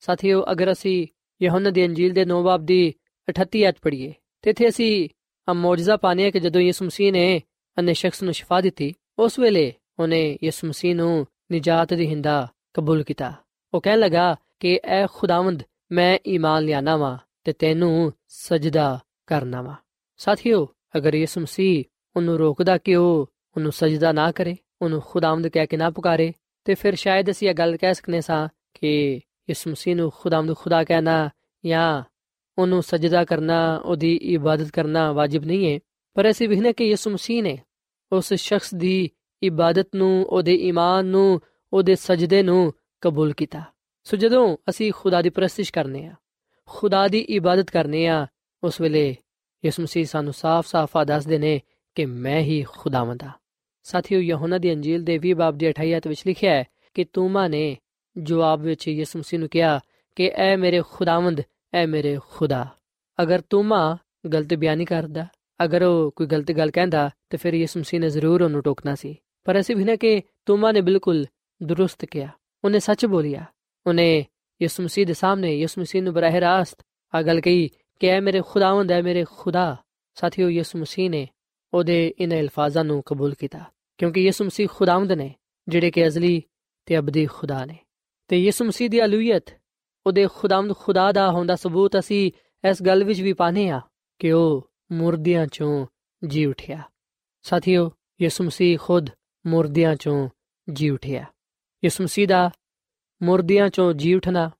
ਸਾਥੀਓ, 0.00 0.44
ਅਗਰ 0.52 0.72
ਅਸੀਂ 0.72 1.06
ਯਹੋਨਾ 1.42 1.70
ਦੀ 1.70 1.86
ਅੰਜੀਲ 1.86 2.12
ਦੇ 2.12 2.24
9 2.24 2.42
ਬਾਬ 2.42 2.66
ਦੀ 2.66 2.94
38 3.28 3.68
ਅਧ 3.68 3.74
ਪੜ੍ਹੀਏ, 3.82 4.14
ਤੇ 4.42 4.50
ਇੱਥੇ 4.50 4.68
ਅਸੀਂ 4.68 5.08
ਆ 5.48 5.52
ਮੌਜਜ਼ਾ 5.52 5.96
ਪਾਣੇ 5.96 6.30
ਕਿ 6.30 6.40
ਜਦੋਂ 6.40 6.60
ਯਿਸੂ 6.60 6.84
ਮਸੀਹ 6.84 7.12
ਨੇ 7.12 7.42
ਅਨੇ 7.78 7.94
ਸ਼ਖਸ 7.94 8.22
ਨੂੰ 8.22 8.32
ਸ਼ਿਫਾ 8.32 8.60
ਦਿੱਤੀ, 8.60 8.94
ਉਸ 9.18 9.38
ਵੇਲੇ 9.38 9.74
ਉਹਨੇ 9.98 10.38
ਯਿਸੂ 10.44 10.66
ਮਸੀਹ 10.66 10.94
ਨੂੰ 10.94 11.26
ਨਜਾਤ 11.52 11.94
ਦੀ 11.94 12.06
ਹਿੰਦਾ 12.06 12.48
ਕਬੂਲ 12.74 13.02
ਕੀਤਾ। 13.02 13.32
ਉਹ 13.74 13.80
ਕਹਿਣ 13.80 13.98
ਲੱਗਾ 13.98 14.36
ਕਿ, 14.60 14.80
ਐ 14.84 15.06
ਖੁਦਾਵੰਦ, 15.06 15.62
ਮੈਂ 15.92 16.18
ਈਮਾਨ 16.26 16.64
ਲਿਆਣਾ 16.64 16.96
ਵਾ 16.96 17.18
ਤੇ 17.44 17.52
ਤੈਨੂੰ 17.52 18.12
ਸਜਦਾ 18.28 19.00
ਕਰਨਾ 19.26 19.62
ਵਾ। 19.62 19.74
ਸਾਥੀਓ, 20.16 20.68
ਅਗਰ 20.96 21.14
ਯਿਸੂ 21.14 21.40
ਮਸੀਹ 21.40 21.84
ਉਹਨੂੰ 22.16 22.38
ਰੋਕਦਾ 22.38 22.78
ਕਿ 22.78 22.96
ਉਹ 22.96 23.32
ਉਹਨੂੰ 23.56 23.72
ਸਜਦਾ 23.72 24.12
ਨਾ 24.12 24.32
ਕਰੇ, 24.32 24.56
ਉਹਨੂੰ 24.82 25.02
ਖੁਦਾਵੰਦ 25.06 25.48
ਕਹਿ 25.48 25.66
ਕੇ 25.66 25.76
ਨਾ 25.76 25.90
ਪੁਕਾਰੇ, 25.90 26.32
ਤੇ 26.64 26.74
ਫਿਰ 26.74 26.94
ਸ਼ਾਇਦ 26.94 27.30
ਅਸੀਂ 27.30 27.48
ਇਹ 27.48 27.54
ਗੱਲ 27.54 27.76
ਕਹਿ 27.76 27.94
ਸਕਨੇ 27.94 28.20
ਸਾਂ 28.20 28.48
ਕਿ 28.74 29.14
ਯਿਸੂ 29.50 29.70
ਮਸੀਹ 29.70 29.96
ਨੂੰ 29.96 30.12
ਖੁਦਾਵੰਦ 30.16 30.56
ਖੁਦਾ 30.56 30.84
ਕਹਿਣਾ 30.84 31.30
ਜਾਂ 31.66 32.02
ਉਹਨੂੰ 32.58 32.82
ਸਜਦਾ 32.82 33.24
ਕਰਨਾ, 33.24 33.76
ਉਹਦੀ 33.76 34.16
ਇਬਾਦਤ 34.16 34.70
ਕਰਨਾ 34.70 35.12
ਵਾਜਿਬ 35.12 35.44
ਨਹੀਂ 35.44 35.74
ਹੈ 35.74 35.80
ਪਰ 36.14 36.30
ਅਸੀਂ 36.30 36.48
ਵਿਖਨੇ 36.48 36.72
ਕਿ 36.72 36.84
ਯਿਸੂ 36.84 37.10
ਮਸੀਹ 37.10 37.42
ਨੇ 37.42 37.58
ਉਸ 38.12 38.34
ਸ਼ਖਸ 38.34 38.74
ਦੀ 38.74 39.10
ਇਬਾਦਤ 39.42 39.88
ਨੂੰ, 39.94 40.26
ਉਹਦੇ 40.26 40.54
ਈਮਾਨ 40.54 41.06
ਨੂੰ, 41.06 41.40
ਉਹਦੇ 41.72 41.94
ਸਜਦੇ 41.94 42.42
ਨੂੰ 42.42 42.72
ਕਬੂਲ 43.00 43.32
ਕੀਤਾ। 43.32 43.62
ਸੋ 44.04 44.16
ਜਦੋਂ 44.16 44.56
ਅਸੀਂ 44.68 44.92
ਖੁਦਾ 44.96 45.22
ਦੀ 45.22 45.30
ਪ੍ਰਸਤਿਸ਼ 45.30 45.72
ਕਰਨੇ 45.72 46.06
ਆ 46.06 46.12
ਖੁਦਾ 46.68 47.08
ਦੀ 47.08 47.18
ਇਬਾਦਤ 47.18 47.70
ਕਰਨੇ 47.70 48.06
ਆ, 48.06 48.26
ਉਸ 48.64 48.80
ਵੇਲੇ 48.80 49.16
ਯਿਸੂ 49.64 49.82
ਮਸੀਹ 49.82 50.06
ਸਾਨੂੰ 50.06 50.32
ਸਾਫ਼-ਸਾਫ਼ 50.32 51.04
ਦੱਸਦੇ 51.04 51.38
ਨੇ 51.38 51.60
ਕਿ 51.94 52.06
ਮੈਂ 52.06 52.40
ਹੀ 52.40 52.62
ਖੁਦਾਵੰਦ 52.62 53.22
ਆ 53.22 53.30
ਸਾਥੀਓ, 53.82 54.20
ਯਹੋਨਾ 54.20 54.58
ਦੀ 54.58 54.72
ਅੰਜੀਲ 54.72 55.04
ਦੇ 55.04 55.18
20 55.18 55.34
ਬਾਬ 55.34 55.58
ਦੀ 55.58 55.68
28 55.68 56.06
ਵਿੱਚ 56.06 56.22
ਲਿਖਿਆ 56.26 56.54
ਹੈ 56.54 56.64
ਕਿ 56.94 57.04
ਤੂਮਾ 57.04 57.48
ਨੇ 57.48 57.78
ਜਵਾਬ 58.22 58.60
ਵਿੱਚ 58.60 58.88
ਯਿਸੂ 58.88 59.18
ਮਸੀਹ 59.18 59.40
ਨੂੰ 59.40 59.48
ਕਿਹਾ 59.48 59.80
ਕਿ 60.16 60.32
ਐ 60.34 60.56
ਮੇਰੇ 60.56 60.82
ਖੁਦਾਵੰਦ 60.90 61.40
ਐ 61.74 61.86
ਮੇਰੇ 61.86 62.18
ਖੁਦਾ। 62.30 62.68
ਅਗਰ 63.22 63.40
ਤੂਮਾ 63.40 63.96
ਗਲਤ 64.32 64.54
ਬਿਆਨੀ 64.54 64.84
ਕਰਦਾ, 64.84 65.26
ਅਗਰ 65.64 65.82
ਉਹ 65.82 66.10
ਕੋਈ 66.10 66.26
ਗਲਤ 66.26 66.52
ਗੱਲ 66.52 66.70
ਕਹਿੰਦਾ, 66.70 67.10
ਤੇ 67.30 67.36
ਫਿਰ 67.36 67.54
ਯਿਸੂ 67.54 67.80
ਮਸੀਹ 67.80 68.00
ਨੇ 68.00 68.08
ਜ਼ਰੂਰ 68.08 68.42
ਉਹਨੂੰ 68.42 68.62
ਟੋਕਣਾ 68.62 68.94
ਸੀ। 68.94 69.16
ਪਰ 69.44 69.60
ਅਸੀਂ 69.60 69.76
ਵੀ 69.76 69.84
ਨਾ 69.84 69.96
ਕਿ 69.96 70.22
ਤੂਮਾ 70.46 70.72
ਨੇ 70.72 70.80
ਬਿਲਕੁਲ 70.80 71.26
ਦਰੁਸਤ 71.62 72.04
ਕਿਹਾ। 72.04 72.28
ਉਹਨੇ 72.64 72.78
ਸੱਚ 72.78 73.06
ਬੋਲਿਆ। 73.06 73.44
ਉਹਨੇ 73.86 74.26
ਯਿਸੂ 74.62 74.82
ਮਸੀਹ 74.82 75.06
ਦੇ 75.06 75.14
ਸਾਹਮਣੇ, 75.14 75.58
ਯਿਸੂ 75.58 75.80
ਮਸੀਹ 75.80 76.02
ਨੂੰ 76.02 76.14
ਬਰਾਹ 76.14 76.32
ਰਾਸਤ 76.32 76.86
ਆ 77.14 77.22
ਗੱਲ 77.22 77.40
ਕਹੀ 77.40 77.70
ਕਿ 78.00 78.06
ਐ 78.06 78.20
ਮੇਰੇ 78.20 78.42
ਖੁਦਾਵੰਦ 78.46 78.92
ਐ 78.92 79.02
ਮੇਰੇ 79.02 79.24
ਖੁਦਾ। 79.30 79.76
ਸਾਥੀਓ, 80.14 80.48
ਯਿਸੂ 80.50 80.78
ਮਸੀਹ 80.78 81.10
ਨੇ 81.10 81.28
ਉਹਦੇ 81.74 82.14
ਇਨ 82.18 82.40
ਅਲਫਾਜ਼ਾਂ 82.40 82.84
ਨੂੰ 82.84 83.02
ਕਬੂਲ 83.06 83.34
ਕੀਤਾ, 83.34 83.60
ਕਿਉਂਕਿ 83.98 84.20
ਯਿਸੂ 84.20 84.44
ਮਸੀਹ 84.44 84.68
ਖੁਦਾਵੰਦ 84.70 85.12
ਨੇ, 85.12 85.34
ਜਿਹੜੇ 85.68 85.90
ਕਿ 85.90 86.06
ਅਜ਼ਲੀ 86.06 86.42
ਤੇ 86.86 86.98
ਅਬਦੀ 86.98 87.26
ਖੁਦਾ 87.26 87.64
ਨੇ। 87.64 87.78
ਤੇ 88.28 88.38
ਯਿਸੂ 88.38 88.64
ਮਸੀਹ 88.64 88.90
ਦੀ 88.90 89.04
ਅਲੂਹੀਅਤ 89.04 89.60
ਉਹਦੇ 90.06 90.28
ਖੁਦਾਵੰਦ 90.34 90.76
ਖੁਦਾ 90.76 91.12
ਦਾ 91.12 91.30
ਹੁੰਦਾ 91.30 91.56
ਸਬੂਤ 91.56 91.98
ਅਸੀਂ 91.98 92.32
ਇਸ 92.70 92.82
ਗੱਲ 92.82 93.04
ਵਿੱਚ 93.04 93.20
ਵੀ 93.20 93.32
ਪਾਨੇ 93.32 93.68
ਆ 93.68 93.80
ਕਿ 94.18 94.32
ਉਹ 94.32 94.70
ਮੁਰਦਿਆਂ 94.92 95.46
ਚੋਂ 95.46 95.86
ਜੀ 96.26 96.46
ਉਠਿਆ। 96.46 96.82
ਸਾਥੀਓ, 97.42 97.92
ਯਿਸੂ 98.22 98.44
ਮਸੀਹ 98.44 98.78
ਖੁਦ 98.78 99.10
ਮੁਰਦਿਆਂ 99.46 99.96
ਚੋਂ 99.96 100.28
ਜੀ 100.72 100.90
ਉਠਿਆ। 100.90 101.24
ਯਿਸੂ 101.84 102.04
ਮਸੀਹ 102.04 102.28
ਦਾ 102.28 102.50
ਮੁਰਦਿਆਂ 103.22 103.68
ਚੋਂ 103.68 103.92
ਜੀ 103.92 104.14
ਉਠਣਾ। 104.14 104.50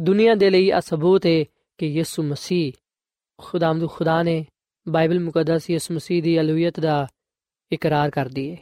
ਦੁਨੀਆ 0.00 0.34
ਦੇ 0.34 0.50
ਲਈ 0.50 0.70
ਆ 0.70 0.80
ਸਬੂਤ 0.80 1.26
ਹੈ 1.26 1.44
ਕਿ 1.78 1.86
ਯਿਸੂ 1.86 2.22
ਮਸੀਹ 2.22 2.72
ਖੁਦਾਵੰਦ 3.38 3.88
ਖੁਦਾ 3.88 4.22
ਨੇ 4.22 4.46
ਬਾਈਬਲ 4.88 5.20
ਮੁਕੱਦਸ 5.20 5.70
ਯਿਸੂ 5.70 5.94
ਮਸੀਹ 5.94 6.22
ਦੀ 6.22 6.40
ਅਲੂਹੀਅਤ 6.40 6.80
ਦਾ 6.80 7.06
ਇਕਰਾਰ 7.72 8.10
ਕਰਦੀ 8.10 8.50
ਹੈ। 8.50 8.56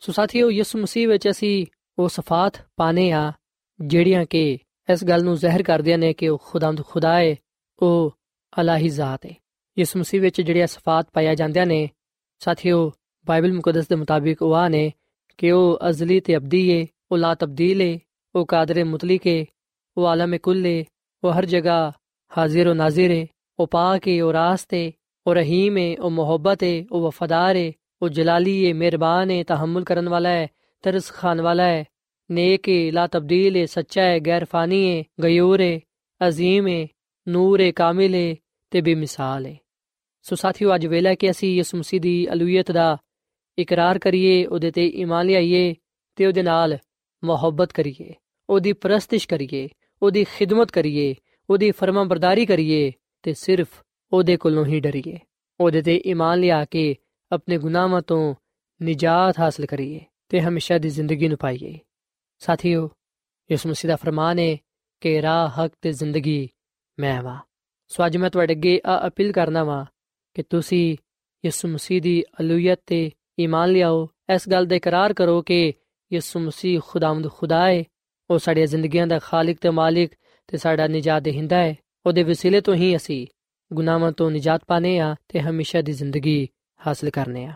ਸੋ 0.00 0.12
ਸਾਥੀਓ, 0.12 0.50
ਯਿਸੂ 0.50 0.78
ਮਸੀਹ 0.78 1.08
ਵਿੱਚ 1.08 1.30
ਅਸੀਂ 1.30 1.66
ਉਹ 1.98 2.08
ਸਫਾਤ 2.08 2.66
ਪਾਣੇ 2.76 3.12
ਆ 3.12 3.32
ਜਿਹੜੀਆਂ 3.80 4.26
ਕਿ 4.26 4.58
ਇਸ 4.92 5.04
ਗੱਲ 5.04 5.24
ਨੂੰ 5.24 5.36
ਜ਼ਾਹਿਰ 5.36 5.62
ਕਰਦੀਆਂ 5.62 5.98
ਨੇ 5.98 6.12
ਕਿ 6.12 6.28
ਉਹ 6.28 6.42
ਖੁਦਾਵੰਦ 6.44 6.84
ਖੁਦਾ 6.84 7.20
ਹੈ, 7.20 7.36
ਉਹ 7.78 8.16
ਅਲਾਹੀ 8.60 8.88
ਜ਼ਾਤ 8.88 9.26
ਹੈ। 9.26 9.34
ਯਿਸੂ 9.78 9.98
ਮਸੀਹ 9.98 10.20
ਵਿੱਚ 10.20 10.40
ਜਿਹੜੀਆਂ 10.40 10.66
ਸਫਾਤ 10.66 11.08
ਪਾਇਆ 11.12 11.34
ਜਾਂਦੀਆਂ 11.34 11.66
ਨੇ, 11.66 11.90
ਸਾਥੀਓ, 12.38 12.92
ਬਾਈਬਲ 13.26 13.52
ਮੁਕੱਦਸ 13.52 13.88
ਦੇ 13.88 13.94
ਮੁਤਾਬਿਕ 13.94 14.42
ਉਹ 14.42 14.54
ਆ 14.54 14.68
ਨੇ 14.68 14.92
ਕਿ 15.38 15.52
ਉਹ 15.52 15.78
ਅਜ਼ਲੀ 15.88 16.20
ਤੇ 16.20 16.36
ਅਬਦੀ 16.36 16.80
ਹੈ, 16.80 16.86
ਉਹ 17.12 17.18
ਲਾ 17.18 17.34
ਤਬਦੀਲ 17.34 17.80
ਹੈ 17.80 17.98
وہ 18.36 18.44
قادر 18.44 18.84
متلی 18.84 19.18
کے، 19.18 19.44
وہ 19.96 20.06
عالم 20.06 20.34
کل 20.42 20.66
ہے 20.66 20.82
وہ 21.22 21.34
ہر 21.34 21.44
جگہ 21.44 21.90
حاضر 22.36 22.66
و 22.66 22.74
ناظر 22.74 23.10
ہے، 23.10 23.24
وہ 23.58 23.66
پاک 23.66 24.08
ہے، 24.08 24.22
وہ 24.22 24.32
راست 24.32 24.74
ہے، 24.74 24.90
وہ 25.26 25.34
رحیم 25.34 25.76
ہے، 25.76 25.94
وہ 25.98 26.10
محبت 26.10 26.62
ہے، 26.62 26.82
وہ 26.90 27.00
وفادار 27.00 27.54
ہے، 27.54 27.70
وہ 28.00 28.08
جلالی 28.08 28.66
ہے، 28.66 28.72
مہربان 28.72 29.30
ہے، 29.30 29.44
تحمل 29.44 29.84
کرن 29.84 30.08
والا 30.08 30.30
ہے، 30.30 30.46
ترس 30.82 31.06
خان 31.08 31.40
والا 31.40 31.66
ہے، 31.66 31.84
نیک 32.30 32.68
ہے، 32.68 32.90
لا 32.90 33.06
تبدیل 33.06 33.56
ہے، 33.56 33.66
سچا 33.66 34.02
ہے، 34.02 34.18
غیر 34.26 34.44
فانی 34.44 34.82
ہے، 34.90 35.02
غیور 35.22 35.58
ہے، 35.58 35.78
عظیم 36.20 36.66
ہے، 36.66 36.86
نور 37.26 37.58
ہے، 37.58 37.72
کامل 37.72 38.14
ہے، 38.14 38.34
تے 38.72 38.80
بے 38.80 38.94
مثال 38.94 39.46
ہے۔ 39.46 39.56
سو 40.26 40.36
ساتھیو 40.36 40.72
اج 40.72 40.86
ویلا 40.86 41.14
کہ 41.14 41.28
اسی 41.28 41.60
اس 41.60 41.74
مسیح 41.74 42.00
دی 42.02 42.28
الویت 42.28 42.74
دا 42.74 42.88
اقرار 43.58 43.96
کریے 43.96 44.46
اودے 44.46 44.70
تے 44.70 44.86
ایمان 44.86 45.32
لائیے 45.32 45.74
تے 46.16 46.26
اودے 46.26 46.42
نال 46.42 46.72
محبت 47.22 47.72
کریے۔ 47.72 48.25
ਉਹਦੀ 48.50 48.72
ਪ੍ਰਸਤਿਸ਼ 48.72 49.28
ਕਰੀਏ, 49.28 49.68
ਉਹਦੀ 50.02 50.24
ਖਿਦਮਤ 50.24 50.70
ਕਰੀਏ, 50.70 51.14
ਉਹਦੀ 51.50 51.70
ਫਰਮਾਬਰਦਾਰੀ 51.70 52.46
ਕਰੀਏ 52.46 52.92
ਤੇ 53.22 53.34
ਸਿਰਫ 53.34 53.68
ਉਹਦੇ 54.12 54.36
ਕੋਲੋਂ 54.36 54.66
ਹੀ 54.66 54.80
ਡਰੀਏ। 54.80 55.18
ਉਹਦੇ 55.60 55.82
ਤੇ 55.82 56.02
ਈਮਾਨ 56.06 56.38
ਲਿਆ 56.38 56.64
ਕੇ 56.64 56.96
ਆਪਣੇ 57.32 57.58
ਗੁਨਾਹਾਂ 57.58 58.02
ਤੋਂ 58.02 58.34
ਨਿਜਾਤ 58.82 59.40
ਹਾਸਲ 59.40 59.66
ਕਰੀਏ 59.66 60.00
ਤੇ 60.28 60.40
ਹਮੇਸ਼ਾ 60.40 60.78
ਦੀ 60.78 60.88
ਜ਼ਿੰਦਗੀ 60.88 61.28
ਨੂੰ 61.28 61.38
ਪਾਈਏ। 61.38 61.78
ਸਾਥੀਓ 62.38 62.90
ਯਿਸੂ 63.50 63.68
ਮਸੀਹ 63.68 63.88
ਦਾ 63.88 63.96
ਫਰਮਾਨ 63.96 64.38
ਹੈ 64.38 64.56
ਕਿ 65.00 65.22
ਰਾਹ, 65.22 65.48
ਹਕ 65.48 65.72
ਤੇ 65.80 65.92
ਜ਼ਿੰਦਗੀ 65.92 66.48
ਮੈਂ 66.98 67.22
ਵਾ। 67.22 67.38
ਸੋ 67.88 68.06
ਅੱਜ 68.06 68.16
ਮੈਂ 68.16 68.30
ਤੁਹਾਡੇ 68.30 68.54
ਅੱਗੇ 68.54 68.80
ਆ 68.86 69.08
ਅਪੀਲ 69.08 69.32
ਕਰਨਾ 69.32 69.64
ਵਾ 69.64 69.86
ਕਿ 70.34 70.42
ਤੁਸੀਂ 70.42 70.96
ਯਿਸੂ 71.44 71.68
ਮਸੀਹ 71.68 72.02
ਦੀ 72.02 72.24
ਅਲੂਹੀਅਤ 72.40 72.80
ਤੇ 72.86 73.10
ਈਮਾਨ 73.38 73.70
ਲਿਆਓ। 73.70 74.08
ਇਸ 74.34 74.48
ਗੱਲ 74.48 74.66
ਦਾ 74.66 74.76
ਇਕਰਾਰ 74.76 75.14
ਕਰੋ 75.14 75.42
ਕਿ 75.42 75.72
ਯਿਸੂ 76.12 76.40
ਮਸੀਹ 76.40 76.80
ਖੁਦਾਵੰਦ 76.86 77.30
ਖੁਦਾ 77.30 77.68
ਹੈ 77.70 77.84
ਉਹ 78.30 78.38
ਸਾਡੀਆਂ 78.38 78.66
ਜ਼ਿੰਦਗੀਆਂ 78.66 79.06
ਦਾ 79.06 79.18
ਖਾਲਕ 79.18 79.56
ਤੇ 79.60 79.70
ਮਾਲਿਕ 79.70 80.12
ਤੇ 80.46 80.56
ਸਾਡਾ 80.56 80.86
ਨਿਜਾਤ 80.86 81.22
ਦੇਹਿੰਦਾ 81.22 81.56
ਹੈ। 81.56 81.74
ਉਹਦੇ 82.06 82.22
ਵਸੀਲੇ 82.22 82.60
ਤੋਂ 82.60 82.74
ਹੀ 82.74 82.96
ਅਸੀਂ 82.96 83.26
ਗੁਨਾਹਾਂ 83.72 84.12
ਤੋਂ 84.12 84.30
ਨਿਜਾਤ 84.30 84.62
ਪਾਣੇ 84.66 84.98
ਆ 84.98 85.16
ਤੇ 85.28 85.40
ਹਮੇਸ਼ਾ 85.40 85.82
ਦੀ 85.82 85.92
ਜ਼ਿੰਦਗੀ 85.92 86.48
ਹਾਸਲ 86.86 87.10
ਕਰਨੇ 87.10 87.46
ਆ 87.46 87.52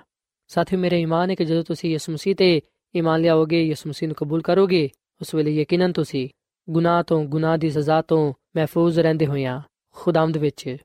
ਸਾਥੀ 0.48 0.76
ਮੇਰੇ 0.76 1.00
ਈਮਾਨ 1.00 1.30
ਹੈ 1.30 1.34
ਕਿ 1.34 1.44
ਜਦੋਂ 1.44 1.64
ਤੁਸੀਂ 1.64 1.90
ਯਿਸੂ 1.90 2.12
ਮਸੀਹ 2.12 2.34
ਤੇ 2.34 2.60
ਈਮਾਨ 2.96 3.20
ਲਿਆਓਗੇ, 3.20 3.64
ਯਿਸੂ 3.64 3.88
ਮਸੀਹ 3.88 4.08
ਨੂੰ 4.08 4.16
ਕਬੂਲ 4.16 4.42
ਕਰੋਗੇ, 4.42 4.90
ਉਸ 5.20 5.34
ਵੇਲੇ 5.34 5.54
ਯਕੀਨਨ 5.54 5.92
ਤੁਸੀਂ 5.92 6.28
ਗੁਨਾਹ 6.70 7.02
ਤੋਂ, 7.02 7.24
ਗੁਨਾਹ 7.24 7.58
ਦੀ 7.58 7.70
ਸਜ਼ਾ 7.70 8.02
ਤੋਂ 8.02 8.32
ਮਹਿਫੂਜ਼ 8.56 9.00
ਰਹਿੰਦੇ 9.00 9.26
ਹੋਇਆਂ 9.26 9.60
ਖੁਦਾਵੰਦ 9.94 10.36
ਵਿੱਚ 10.36 10.76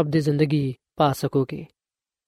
ਅਬਦੀ 0.00 0.20
ਜ਼ਿੰਦਗੀ 0.20 0.74
ਪਾ 0.96 1.12
ਸਕੋਗੇ। 1.12 1.66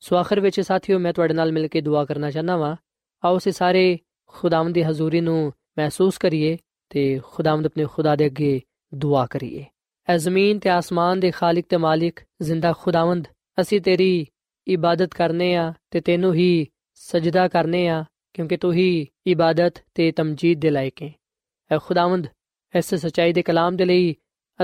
ਸੋ 0.01 0.17
ਆਖਰ 0.17 0.41
ਵਿੱਚ 0.41 0.61
ਸਾਥੀਓ, 0.61 0.99
ਮੈਂ 0.99 1.13
ਤੁਹਾਡੇ 1.13 1.35
ਨਾਲ 1.35 1.53
ਮਿਲ 1.53 1.69
ਕੇ 1.69 1.81
ਦੁਆ 1.81 2.05
ਕਰਨਾ 2.05 2.31
ਚਾਹਨਾ 2.31 2.57
ਵਾਂ। 2.57 2.77
ਆਓ 3.25 3.39
ਸੇ 3.39 3.51
ਸਾਰੇ 3.51 3.99
ਖੁਦਾਵੰਦ 4.27 4.75
ਦੀ 4.75 4.83
ਹਜ਼ੂਰੀ 4.83 5.21
ਨੂੰ 5.21 5.53
ਮਹਿਸੂਸ 5.79 6.19
ਕਰੀਏ 6.19 6.59
ਤੇ 6.89 7.21
ਖੁਦਾਵੰਦ 7.25 7.67
ਆਪਣੇ 7.67 7.85
ਖੁਦਾ 7.85 8.17
ਦੇ 8.17 8.27
ਅੱਗੇ 8.27 8.61
ਦੁਆ 8.95 9.27
ਕਰੀਏ। 9.27 9.65
ਐ 10.09 10.17
ਜ਼ਮੀਨ 10.17 10.59
ਤੇ 10.59 10.69
ਆਸਮਾਨ 10.69 11.21
ਦੇ 11.21 11.31
ਖਾਲਕ 11.31 11.65
ਤੇ 11.69 11.77
ਮਾਲਿਕ 11.77 12.21
ਜ਼ਿੰਦਾ 12.43 12.73
ਖੁਦਾਵੰਦ, 12.73 13.27
ਅਸੀਂ 13.61 13.81
ਤੇਰੀ 13.81 14.27
ਇਬਾਦਤ 14.67 15.15
ਕਰਨੇ 15.15 15.55
ਆ 15.55 15.73
ਤੇ 15.91 16.01
ਤੈਨੂੰ 16.01 16.35
ਹੀ 16.35 16.67
ਸਜਦਾ 16.95 17.47
ਕਰਨੇ 17.49 17.87
ਆ, 17.89 18.05
ਕਿਉਂਕਿ 18.35 18.57
ਤੂੰ 18.57 18.73
ਹੀ 18.73 19.07
ਇਬਾਦਤ 19.27 19.83
ਤੇ 19.95 20.11
ਤਮਜੀਦ 20.13 20.61
ਦੇ 20.61 20.71
ਲਾਇਕ 20.71 21.03
ਹੈ 21.03 21.13
ਐ 21.71 21.79
ਖੁਦਾਵੰਦ, 21.79 22.27
ਇਸ 22.75 22.95
ਸਚਾਈ 22.95 23.33
ਦੇ 23.33 23.43
ਕਲਾਮ 23.43 23.77
ਦੇ 23.77 23.85
ਲਈ 23.85 24.15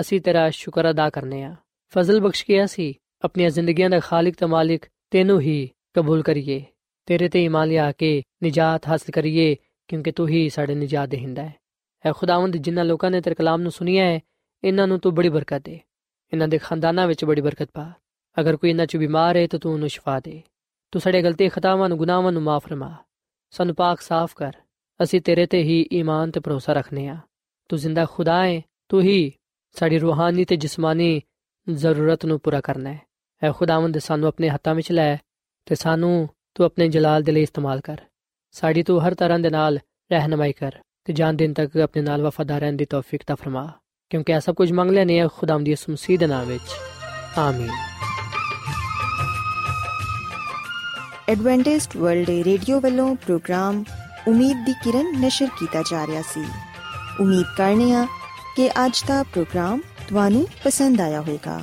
ਅਸੀਂ 0.01 0.21
ਤੇਰਾ 0.21 0.49
ਸ਼ੁਕਰ 0.51 0.91
ਅਦਾ 0.91 1.09
ਕਰਨੇ 1.11 1.43
ਆ। 1.43 1.55
ਫਜ਼ਲ 1.93 2.21
ਬਖਸ਼ 2.21 2.45
ਕੇ 2.47 2.65
ਅਸੀਂ 2.65 2.93
ਆਪਣੀਆਂ 3.25 3.51
ਜ਼ਿੰਦਗੀਆਂ 3.51 3.91
ਦਾ 3.91 4.01
ਖਾਲਕ 4.01 4.35
ਤੇ 4.35 4.47
ਮਾਲਿਕ 4.47 4.87
ਤੈਨੂੰ 5.11 5.41
ਹੀ 5.41 5.69
ਕਬੂਲ 5.95 6.23
ਕਰੀਏ। 6.23 6.63
ਤੇਰੇ 7.07 7.29
ਤੇ 7.29 7.45
ਈਮਾਨ 7.45 7.69
ਲਿਆ 7.69 7.91
ਕੇ 7.93 8.23
ਨਜਾਤ 8.45 8.89
ਹਾਸਲ 8.89 9.11
ਕਰੀਏ, 9.13 9.57
ਕਿਉਂਕਿ 9.89 10.13
ਤੂੰ 10.13 10.29
ਹੀ 10.29 10.49
ਸਾਡੇ 10.49 10.75
ਨਜਾਤ 10.75 11.09
ਦੇਹਿੰਦਾ 11.09 11.43
ਹੈ 11.43 11.55
ਐ 12.07 12.13
ਖੁਦਾਵੰਦ 12.13 12.57
ਜਿਨ੍ਹਾਂ 12.57 12.85
ਲੋਕਾਂ 12.85 13.11
ਨੇ 13.11 13.21
ਤੇਰੇ 13.21 13.35
ਕਲਾਮ 13.35 13.61
ਨੂੰ 13.61 13.73
ਸੁਨਿਆ 13.73 14.05
ਹੈ, 14.05 14.21
ਇਹਨਾਂ 14.65 14.87
ਨੂੰ 14.87 15.01
ਤੂੰ 15.01 15.15
ਬੜੀ 15.15 15.29
ਬਰਕਤ 15.29 15.63
ਦੇ। 15.65 15.81
ਇਹਨਾਂ 16.33 16.49
ਦੇ 16.49 16.59
ਖਾਨਦਾਨਾਂ 16.59 17.07
ਵਿੱਚ 17.07 17.25
ਬੜੀ 17.25 17.41
ਬਰਕਤ 17.41 17.71
ਪਾ। 17.75 17.93
ਅਗਰ 18.41 18.57
ਕੋਈ 18.57 18.71
ਇਹਨਾਂ 18.71 18.87
ਚ 18.87 18.97
ਬਿਮਾਰ 18.97 19.37
ਹੈ 19.37 19.47
ਤਾਂ 19.47 19.59
ਤੂੰ 19.59 19.73
ਉਹਨੂੰ 19.73 19.89
ਸ਼ਿਫਾ 19.89 20.21
ਦੇ। 20.21 20.43
ਤੂੰ 20.91 21.03
ਸਾਡੇ 21.03 21.23
ਗਲਤੀ 21.23 21.49
ਖਤਾਵਾਂ 21.49 21.89
ਨੂੰ, 21.89 21.99
ਗੁਨਾਹਾਂ 21.99 22.33
ਨੂੰ 22.33 22.43
ਮਾਫ 22.43 22.67
ਫਰਮਾ। 22.67 22.97
ਸਾਨੂੰ 23.51 23.75
ਪਾਕ 23.75 24.01
ਸਾਫ਼ 24.01 24.35
ਕਰ। 24.37 24.53
ਅਸੀਂ 25.03 25.21
ਤੇਰੇ 25.21 25.47
ਤੇ 25.47 25.63
ਹੀ 25.63 25.89
ਈਮਾਨ 25.93 26.31
ਤੇ 26.31 26.41
ਭਰੋਸਾ 26.41 26.73
ਰੱਖਨੇ 26.73 27.09
ਆ 27.09 27.17
ਤੂੰ 27.69 27.79
ਜ਼ਿੰਦਾ 27.79 28.07
ਖੁਦਾ 28.11 28.47
ਹੈ, 28.47 28.63
ਤੂੰ 28.89 29.03
ਹੀ 29.03 29.33
ਸਾਡੀ 29.73 29.99
ਰੂਹਾਨੀ 29.99 30.45
ਤੇ 30.45 30.57
ਜਿਸਮਾਨੀ 30.57 31.21
ਜ਼ਰੂਰਤ 31.71 32.27
ਨੂੰ 32.27 32.41
ਪੂਰਾ 32.41 32.61
ਕਰਨਾ 32.61 32.93
ਹੈ। 32.93 33.01
ਐ 33.43 33.53
ਖੁਦਾਵੰਦ, 33.53 33.99
ਸਾਨੂੰ 33.99 34.29
ਆਪਣੇ 34.29 34.49
ਹੱਥਾਂ 34.49 34.75
ਵਿੱਚ 34.75 34.93
ਲੈ, 34.93 35.17
ਤੇ 35.67 35.75
ਸਾਨੂੰ 35.75 36.29
ਤੂੰ 36.55 36.67
ਆਪਣੇ 36.67 36.89
ਜਲਾਲ 36.89 37.23
ਦੇ 37.23 37.33
ਲਈ 37.33 37.43
ਇਸਤੇਮਾਲ 37.43 37.81
ਕਰ। 37.81 38.01
ਸਾਡੀ 38.51 38.83
ਤੂੰ 38.83 39.07
ਹਰ 39.07 39.15
ਤਰ੍ਹਾਂ 39.15 39.39
ਦੇ 39.39 39.51
ਨਾਲ 39.51 39.79
ਰਹਿਨਮਾਈ 40.13 40.53
ਕਰ। 40.53 40.79
ਤੇ 41.05 41.13
ਜਾਨ 41.13 41.37
ਦਿਨ 41.37 41.53
ਤੱਕ 41.53 41.77
ਆਪਣੇ 41.77 42.03
ਨਾਲ 42.03 42.23
ਵਫਾਦਾਰ 42.23 42.61
ਰਹਿਣ 42.61 42.73
ਦੀ 42.73 42.85
ਤੌਫੀਕ 42.85 43.23
ਤਾ 43.27 43.35
ਫਰਮਾ, 43.35 43.73
ਕਿਉਂਕਿ 44.11 44.33
ਇਹ 44.33 44.41
ਸਭ 44.41 44.55
ਕੁਝ 44.55 44.73
ਮੰਗ 44.73 44.91
ਲੈਨੇ 44.91 45.21
ਆ 45.21 45.29
ਖੁਦਾਵੰਦ 45.29 45.65
ਦੀ 45.65 45.77
ਮਸੀਹ 45.91 46.19
ਦੇ 46.19 46.27
ਨਾਮ 46.27 46.47
ਵਿੱਚ। 46.47 46.71
ਆਮੀਨ। 47.39 47.71
ਐਡਵੈਂਟਿਸਟ 51.29 51.97
ਵਰਲਡ 51.97 52.31
ਰੇਡੀਓ 52.31 52.81
ਵੱਲੋਂ 52.81 53.17
ਪ੍ਰੋਗਰਾਮ 53.17 53.85
ਉਮੀਦ 54.29 54.65
ਦੀ 54.67 54.73
ਕਿਰਨ 54.73 55.21
ਨਿਸ਼ਰ 55.21 55.47
ਕੀਤਾ 55.59 55.83
ਜਾ 55.91 56.07
ਰਿਹਾ 56.07 56.23
ਸੀ। 56.23 56.45
ਉਮੀਦ 57.21 57.47
ਕਰਨੇ 57.57 57.93
ਆ 57.95 58.07
ਕਿ 58.57 58.69
ਅੱਜ 58.69 59.05
ਦਾ 59.09 59.23
ਪ੍ਰੋਗਰਾਮ 59.23 59.81
ਤੁਹਾਨੂੰ 60.09 60.47
ਪਸੰਦ 60.65 61.01
ਆਇਆ 61.01 61.21
ਹੋਵੇਗਾ। 61.21 61.61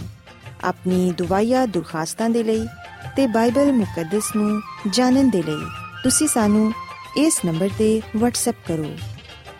ਆਪਣੀ 0.63 1.11
ਦੁਆਇਆ 1.11 1.65
ਦੁਰਖਾਸਤਾਂ 1.65 2.29
ਦੇ 2.29 2.43
ਲਈ 2.43 2.67
ਤੇ 3.15 3.27
ਬਾਈਬਲ 3.27 3.71
ਮੁਕੱਦਸ 3.71 4.35
ਨੂੰ 4.35 4.61
ਜਾਣਨ 4.89 5.29
ਦੇ 5.29 5.43
ਲਈ 5.43 5.65
ਤੁਸੀਂ 6.03 6.27
ਸਾਨੂੰ 6.27 6.73
ਇਸ 7.17 7.39
ਨੰਬਰ 7.45 7.69
ਤੇ 7.77 8.01
WhatsApp 8.17 8.57
ਕਰੋ। 8.67 8.95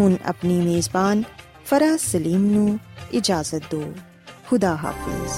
ਹੁਣ 0.00 0.16
ਆਪਣੀ 0.24 0.60
ਮੇਜ਼ਬਾਨ 0.60 1.22
ਫਰਾਜ਼ 1.64 2.00
ਸਲੀਮ 2.00 2.44
ਨੂੰ 2.44 2.78
ਇਜਾਜ਼ਤ 3.12 3.62
ਦਿਓ। 3.70 3.92
ਖੁਦਾ 4.50 4.76
ਹਾਫਿਜ਼। 4.76 5.32